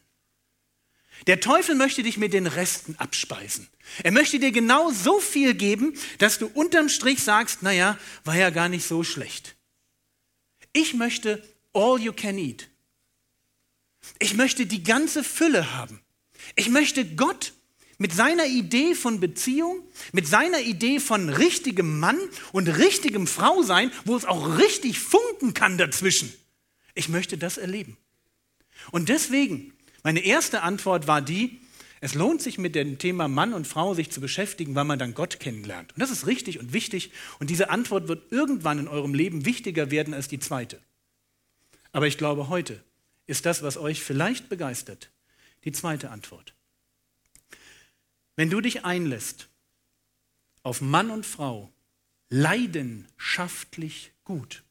Der 1.27 1.41
Teufel 1.41 1.75
möchte 1.75 2.03
dich 2.03 2.17
mit 2.17 2.33
den 2.33 2.47
Resten 2.47 2.97
abspeisen. 2.97 3.69
Er 4.03 4.13
möchte 4.13 4.41
dir 4.41 4.51
genau 4.51 4.91
so 4.91 5.21
viel 5.21 5.55
geben, 5.55 5.95
dass 6.19 6.39
du 6.39 6.47
unterm 6.47 6.89
Strich 6.89 7.23
sagst, 7.23 7.63
naja, 7.63 7.99
war 8.25 8.37
ja 8.37 8.51
gar 8.51 8.69
nicht 8.69 8.87
so 8.87 9.05
schlecht. 9.05 9.55
Ich 10.73 10.95
möchte 10.95 11.43
all 11.73 12.01
you 12.01 12.13
can 12.13 12.39
eat. 12.39 12.69
Ich 14.19 14.35
möchte 14.35 14.67
die 14.67 14.83
ganze 14.83 15.23
Fülle 15.23 15.75
haben. 15.75 16.01
Ich 16.57 16.69
möchte 16.69 17.05
Gott 17.15 17.53
mit 18.03 18.13
seiner 18.13 18.47
Idee 18.47 18.97
von 18.97 19.21
Beziehung, 19.21 19.81
mit 20.13 20.27
seiner 20.27 20.61
Idee 20.61 20.99
von 20.99 21.29
richtigem 21.29 22.01
Mann 22.01 22.19
und 22.51 22.67
richtigem 22.67 23.29
Frau 23.29 23.63
sein, 23.63 23.93
wo 24.05 24.17
es 24.17 24.25
auch 24.25 24.59
richtig 24.59 24.99
funken 24.99 25.55
kann 25.55 25.79
dazwischen. 25.79 26.33
Ich 26.95 27.09
möchte 27.09 27.39
das 27.39 27.59
erleben. 27.59 27.97
Und 28.91 29.09
deswegen, 29.09 29.73
meine 30.03 30.19
erste 30.19 30.63
Antwort 30.63 31.07
war 31.07 31.23
die, 31.23 31.61
es 32.01 32.15
lohnt 32.15 32.43
sich 32.43 32.59
mit 32.59 32.75
dem 32.75 32.99
Thema 32.99 33.29
Mann 33.29 33.55
und 33.55 33.69
Frau 33.69 33.95
sich 33.95 34.11
zu 34.11 34.21
beschäftigen, 34.21 34.75
weil 34.75 34.83
man 34.83 34.99
dann 34.99 35.15
Gott 35.15 35.39
kennenlernt. 35.39 35.93
Und 35.93 36.01
das 36.01 36.11
ist 36.11 36.27
richtig 36.27 36.59
und 36.59 36.73
wichtig. 36.73 37.13
Und 37.39 37.51
diese 37.51 37.71
Antwort 37.71 38.09
wird 38.09 38.33
irgendwann 38.33 38.81
in 38.81 38.89
eurem 38.89 39.15
Leben 39.15 39.45
wichtiger 39.45 39.93
werden 39.93 40.13
als 40.13 40.27
die 40.27 40.41
zweite. 40.41 40.81
Aber 41.93 42.09
ich 42.09 42.19
glaube, 42.19 42.49
heute 42.49 42.83
ist 43.29 43.47
das, 43.47 43.63
was 43.63 43.77
euch 43.77 44.03
vielleicht 44.03 44.49
begeistert, 44.49 45.13
die 45.63 45.71
zweite 45.71 46.11
Antwort. 46.11 46.53
Wenn 48.37 48.51
du 48.51 48.61
dich 48.61 48.85
einlässt 48.85 49.49
auf 50.63 50.81
Mann 50.81 51.11
und 51.11 51.27
Frau, 51.27 51.73
leidenschaftlich 52.31 54.13
gut, 54.25 54.63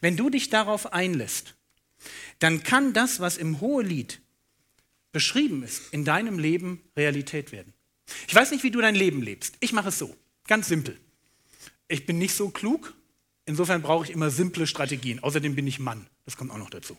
wenn 0.00 0.16
du 0.16 0.30
dich 0.30 0.50
darauf 0.50 0.92
einlässt, 0.92 1.54
dann 2.38 2.62
kann 2.62 2.92
das, 2.92 3.20
was 3.20 3.36
im 3.36 3.60
Hohelied 3.60 4.20
beschrieben 5.12 5.62
ist, 5.62 5.92
in 5.92 6.04
deinem 6.04 6.38
Leben 6.38 6.82
Realität 6.96 7.52
werden. 7.52 7.72
Ich 8.26 8.34
weiß 8.34 8.50
nicht, 8.50 8.62
wie 8.62 8.70
du 8.70 8.80
dein 8.80 8.94
Leben 8.94 9.22
lebst. 9.22 9.56
Ich 9.60 9.72
mache 9.72 9.88
es 9.88 9.98
so, 9.98 10.16
ganz 10.46 10.68
simpel. 10.68 10.98
Ich 11.88 12.06
bin 12.06 12.18
nicht 12.18 12.34
so 12.34 12.50
klug, 12.50 12.94
insofern 13.46 13.82
brauche 13.82 14.04
ich 14.04 14.10
immer 14.10 14.30
simple 14.30 14.66
Strategien. 14.66 15.20
Außerdem 15.20 15.54
bin 15.54 15.66
ich 15.66 15.78
Mann, 15.78 16.06
das 16.24 16.36
kommt 16.36 16.50
auch 16.50 16.58
noch 16.58 16.70
dazu. 16.70 16.96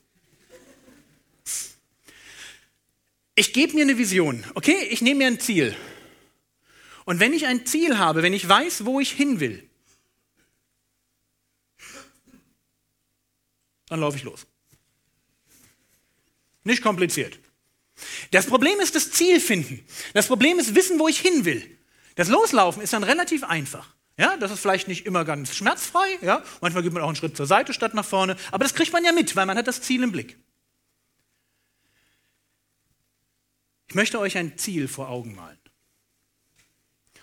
Ich 3.36 3.54
gebe 3.54 3.74
mir 3.74 3.84
eine 3.84 3.98
Vision, 3.98 4.44
okay? 4.56 4.88
Ich 4.90 5.02
nehme 5.02 5.20
mir 5.20 5.28
ein 5.28 5.40
Ziel. 5.40 5.76
Und 7.06 7.20
wenn 7.20 7.34
ich 7.34 7.48
ein 7.48 7.66
Ziel 7.66 7.98
habe, 7.98 8.24
wenn 8.24 8.34
ich 8.34 8.48
weiß, 8.48 8.86
wo 8.86 9.00
ich 9.00 9.12
hin 9.12 9.40
will, 9.40 9.68
dann 13.88 14.00
laufe 14.00 14.18
ich 14.18 14.24
los. 14.24 14.46
Nicht 16.64 16.82
kompliziert. 16.82 17.40
Das 18.32 18.46
Problem 18.46 18.80
ist 18.80 18.96
das 18.96 19.12
Ziel 19.12 19.40
finden. 19.40 19.86
Das 20.14 20.28
Problem 20.28 20.60
ist 20.60 20.76
wissen, 20.76 21.00
wo 21.00 21.08
ich 21.08 21.20
hin 21.20 21.46
will. 21.46 21.78
Das 22.16 22.28
Loslaufen 22.28 22.82
ist 22.82 22.94
dann 22.94 23.04
relativ 23.04 23.44
einfach. 23.44 23.96
Ja, 24.18 24.38
das 24.38 24.52
ist 24.52 24.60
vielleicht 24.60 24.88
nicht 24.88 25.06
immer 25.06 25.26
ganz 25.26 25.56
schmerzfrei. 25.56 26.20
Ja, 26.22 26.44
manchmal 26.60 26.84
geht 26.84 26.94
man 26.94 27.02
auch 27.02 27.08
einen 27.08 27.16
Schritt 27.16 27.36
zur 27.36 27.48
Seite 27.48 27.74
statt 27.74 27.94
nach 27.94 28.06
vorne. 28.06 28.36
Aber 28.52 28.64
das 28.64 28.76
kriegt 28.76 28.94
man 28.94 29.04
ja 29.04 29.12
mit, 29.12 29.36
weil 29.36 29.46
man 29.46 29.58
hat 29.58 29.68
das 29.68 29.82
Ziel 29.82 30.04
im 30.04 30.12
Blick. 30.12 30.38
Ich 33.92 33.96
möchte 33.96 34.22
euch 34.22 34.38
ein 34.38 34.58
Ziel 34.58 34.88
vor 34.88 35.10
Augen 35.10 35.36
malen. 35.36 35.58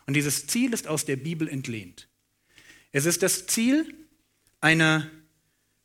Und 0.07 0.13
dieses 0.13 0.47
Ziel 0.49 0.75
ist 0.75 0.87
aus 0.87 1.07
der 1.07 1.17
Bibel 1.17 1.49
entlehnt. 1.49 2.09
Es 2.93 3.07
ist 3.07 3.23
das 3.23 3.47
Ziel 3.47 3.95
einer 4.61 5.11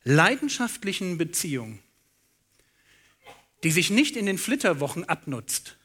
leidenschaftlichen 0.02 1.16
Beziehung, 1.16 1.78
die 3.62 3.70
sich 3.70 3.88
nicht 3.88 4.14
in 4.14 4.26
den 4.26 4.36
Flitterwochen 4.36 5.08
abnutzt, 5.08 5.78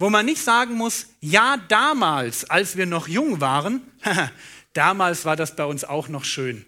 wo 0.00 0.10
man 0.10 0.26
nicht 0.26 0.42
sagen 0.42 0.74
muss, 0.74 1.10
ja, 1.20 1.56
damals, 1.68 2.50
als 2.50 2.76
wir 2.76 2.86
noch 2.86 3.06
jung 3.06 3.40
waren, 3.40 3.82
damals 4.72 5.26
war 5.26 5.36
das 5.36 5.54
bei 5.54 5.64
uns 5.64 5.84
auch 5.84 6.08
noch 6.08 6.24
schön. 6.24 6.66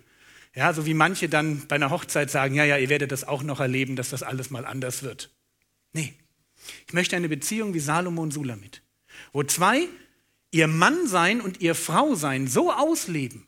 Ja, 0.54 0.72
so 0.72 0.86
wie 0.86 0.94
manche 0.94 1.28
dann 1.28 1.66
bei 1.66 1.74
einer 1.74 1.90
Hochzeit 1.90 2.30
sagen, 2.30 2.54
ja, 2.54 2.62
ja, 2.62 2.76
ihr 2.76 2.90
werdet 2.90 3.10
das 3.10 3.24
auch 3.24 3.42
noch 3.42 3.58
erleben, 3.58 3.96
dass 3.96 4.10
das 4.10 4.22
alles 4.22 4.50
mal 4.50 4.64
anders 4.64 5.02
wird. 5.02 5.30
Nee, 5.92 6.14
ich 6.86 6.92
möchte 6.92 7.16
eine 7.16 7.28
Beziehung 7.28 7.74
wie 7.74 7.80
Salomo 7.80 8.22
und 8.22 8.32
Sulamit, 8.32 8.82
wo 9.32 9.42
zwei 9.42 9.88
ihr 10.50 10.66
Mann 10.66 11.06
sein 11.06 11.40
und 11.40 11.60
ihr 11.60 11.74
Frau 11.74 12.14
sein 12.14 12.46
so 12.46 12.72
ausleben, 12.72 13.46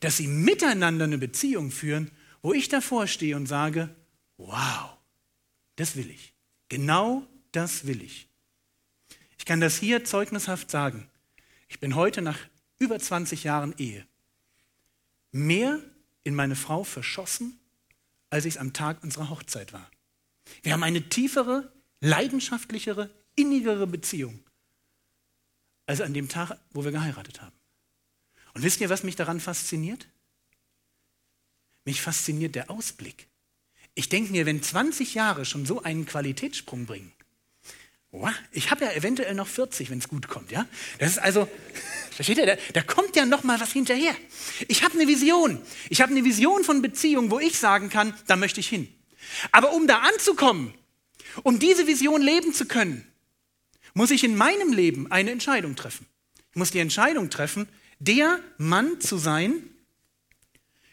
dass 0.00 0.16
sie 0.16 0.26
miteinander 0.26 1.04
eine 1.04 1.18
Beziehung 1.18 1.70
führen, 1.70 2.10
wo 2.42 2.52
ich 2.52 2.68
davor 2.68 3.06
stehe 3.06 3.36
und 3.36 3.46
sage, 3.46 3.94
wow, 4.36 4.96
das 5.76 5.96
will 5.96 6.10
ich. 6.10 6.34
Genau 6.68 7.26
das 7.52 7.86
will 7.86 8.02
ich. 8.02 8.28
Ich 9.38 9.44
kann 9.44 9.60
das 9.60 9.76
hier 9.76 10.04
zeugnishaft 10.04 10.70
sagen. 10.70 11.08
Ich 11.68 11.80
bin 11.80 11.94
heute 11.94 12.22
nach 12.22 12.38
über 12.78 12.98
20 12.98 13.44
Jahren 13.44 13.74
Ehe 13.78 14.06
mehr 15.32 15.80
in 16.24 16.34
meine 16.34 16.54
Frau 16.54 16.84
verschossen, 16.84 17.58
als 18.30 18.44
ich 18.44 18.54
es 18.54 18.60
am 18.60 18.72
Tag 18.72 19.02
unserer 19.02 19.30
Hochzeit 19.30 19.72
war. 19.72 19.90
Wir 20.62 20.72
haben 20.72 20.82
eine 20.82 21.08
tiefere, 21.08 21.72
leidenschaftlichere, 22.02 23.08
innigere 23.36 23.86
Beziehung 23.86 24.44
als 25.86 26.00
an 26.00 26.12
dem 26.12 26.28
Tag, 26.28 26.58
wo 26.72 26.84
wir 26.84 26.92
geheiratet 26.92 27.40
haben. 27.40 27.56
Und 28.54 28.62
wisst 28.62 28.80
ihr, 28.80 28.90
was 28.90 29.02
mich 29.02 29.16
daran 29.16 29.40
fasziniert? 29.40 30.06
Mich 31.84 32.02
fasziniert 32.02 32.54
der 32.54 32.70
Ausblick. 32.70 33.28
Ich 33.94 34.08
denke 34.08 34.32
mir, 34.32 34.46
wenn 34.46 34.62
20 34.62 35.14
Jahre 35.14 35.44
schon 35.44 35.64
so 35.64 35.82
einen 35.82 36.04
Qualitätssprung 36.04 36.86
bringen, 36.86 37.12
ich 38.50 38.70
habe 38.70 38.84
ja 38.84 38.92
eventuell 38.92 39.34
noch 39.34 39.46
40, 39.46 39.88
wenn 39.88 39.98
es 39.98 40.08
gut 40.08 40.28
kommt, 40.28 40.50
ja? 40.50 40.66
Das 40.98 41.12
ist 41.12 41.18
also, 41.18 41.48
versteht 42.10 42.36
ihr, 42.36 42.44
da, 42.44 42.56
da 42.74 42.82
kommt 42.82 43.16
ja 43.16 43.24
noch 43.24 43.42
mal 43.42 43.58
was 43.58 43.72
hinterher. 43.72 44.14
Ich 44.68 44.82
habe 44.82 44.94
eine 44.94 45.08
Vision. 45.08 45.62
Ich 45.88 46.02
habe 46.02 46.12
eine 46.12 46.22
Vision 46.22 46.62
von 46.62 46.82
Beziehung, 46.82 47.30
wo 47.30 47.40
ich 47.40 47.58
sagen 47.58 47.88
kann, 47.88 48.12
da 48.26 48.36
möchte 48.36 48.60
ich 48.60 48.68
hin. 48.68 48.92
Aber 49.50 49.72
um 49.72 49.86
da 49.86 50.00
anzukommen, 50.00 50.74
um 51.42 51.58
diese 51.58 51.86
Vision 51.86 52.22
leben 52.22 52.52
zu 52.52 52.66
können, 52.66 53.06
muss 53.94 54.10
ich 54.10 54.24
in 54.24 54.36
meinem 54.36 54.72
Leben 54.72 55.10
eine 55.10 55.30
Entscheidung 55.30 55.76
treffen. 55.76 56.06
Ich 56.50 56.56
muss 56.56 56.70
die 56.70 56.80
Entscheidung 56.80 57.30
treffen, 57.30 57.68
der 57.98 58.40
Mann 58.58 59.00
zu 59.00 59.16
sein, 59.16 59.62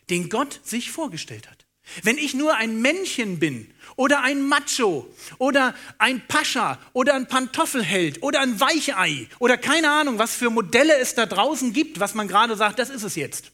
den 0.10 0.30
Gott 0.30 0.60
sich 0.63 0.91
vorgestellt 0.91 1.49
hat. 1.49 1.65
Wenn 2.04 2.17
ich 2.17 2.34
nur 2.34 2.56
ein 2.56 2.82
Männchen 2.82 3.39
bin 3.39 3.73
oder 3.95 4.21
ein 4.21 4.43
Macho 4.47 5.12
oder 5.39 5.75
ein 5.97 6.25
Pascha 6.28 6.80
oder 6.93 7.15
ein 7.15 7.28
Pantoffelheld 7.28 8.21
oder 8.21 8.41
ein 8.41 8.60
Weichei 8.60 9.28
oder 9.39 9.58
keine 9.58 9.89
Ahnung, 9.89 10.19
was 10.19 10.36
für 10.36 10.52
Modelle 10.52 10.97
es 10.97 11.15
da 11.15 11.25
draußen 11.25 11.73
gibt, 11.73 11.99
was 11.99 12.13
man 12.13 12.28
gerade 12.28 12.56
sagt, 12.56 12.78
das 12.78 12.91
ist 12.91 13.04
es 13.04 13.15
jetzt, 13.15 13.52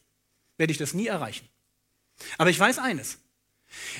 werde 0.57 0.71
ich 0.71 0.77
das 0.77 0.93
nie 0.93 1.07
erreichen. 1.07 1.47
Aber 2.37 2.49
ich 2.49 2.59
weiß 2.59 2.77
eines, 2.79 3.19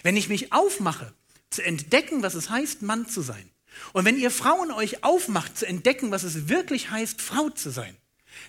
wenn 0.03 0.17
ich 0.17 0.27
mich 0.27 0.51
aufmache, 0.51 1.13
zu 1.49 1.63
entdecken, 1.63 2.23
was 2.23 2.33
es 2.33 2.49
heißt, 2.49 2.81
Mann 2.81 3.07
zu 3.07 3.21
sein, 3.21 3.49
und 3.93 4.05
wenn 4.05 4.17
ihr 4.17 4.31
Frauen 4.31 4.71
euch 4.71 5.03
aufmacht, 5.03 5.57
zu 5.57 5.67
entdecken, 5.67 6.11
was 6.11 6.23
es 6.23 6.49
wirklich 6.49 6.91
heißt, 6.91 7.21
Frau 7.21 7.49
zu 7.49 7.69
sein, 7.69 7.95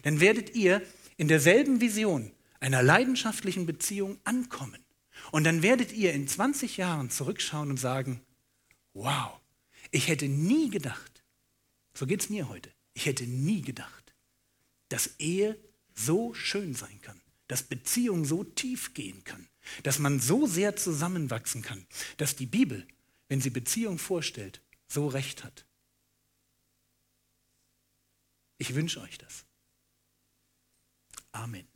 dann 0.03 0.21
werdet 0.21 0.55
ihr 0.55 0.83
in 1.17 1.29
derselben 1.29 1.81
Vision 1.81 2.33
einer 2.61 2.83
leidenschaftlichen 2.83 3.67
Beziehung 3.67 4.19
ankommen. 4.25 4.85
Und 5.33 5.45
dann 5.45 5.63
werdet 5.63 5.93
ihr 5.93 6.13
in 6.13 6.29
20 6.29 6.77
Jahren 6.77 7.11
zurückschauen 7.11 7.71
und 7.71 7.79
sagen, 7.79 8.21
wow, 8.93 9.41
ich 9.91 10.09
hätte 10.09 10.29
nie 10.29 10.71
gedacht, 10.71 11.25
so 11.95 12.07
geht 12.07 12.23
es 12.23 12.31
mir 12.31 12.49
heute, 12.49 12.71
ich 12.95 13.07
hätte 13.07 13.25
nie 13.25 13.63
gedacht, 13.63 14.15
dass 14.89 15.19
Ehe 15.19 15.59
so 15.95 16.35
schön 16.35 16.75
sein 16.75 17.01
kann, 17.03 17.21
dass 17.49 17.63
Beziehung 17.63 18.25
so 18.25 18.45
tief 18.45 18.95
gehen 18.95 19.25
kann, 19.25 19.49
dass 19.83 19.99
man 19.99 20.21
so 20.21 20.47
sehr 20.47 20.77
zusammenwachsen 20.77 21.63
kann, 21.63 21.87
dass 22.17 22.37
die 22.37 22.47
Bibel, 22.47 22.87
wenn 23.29 23.41
sie 23.41 23.51
Beziehung 23.51 23.99
vorstellt, 23.99 24.63
so 24.89 25.09
recht 25.09 25.45
hat. 25.45 25.67
Ich 28.59 28.75
wünsche 28.75 29.01
euch 29.01 29.19
das. 29.19 29.45
Amen. 31.33 31.69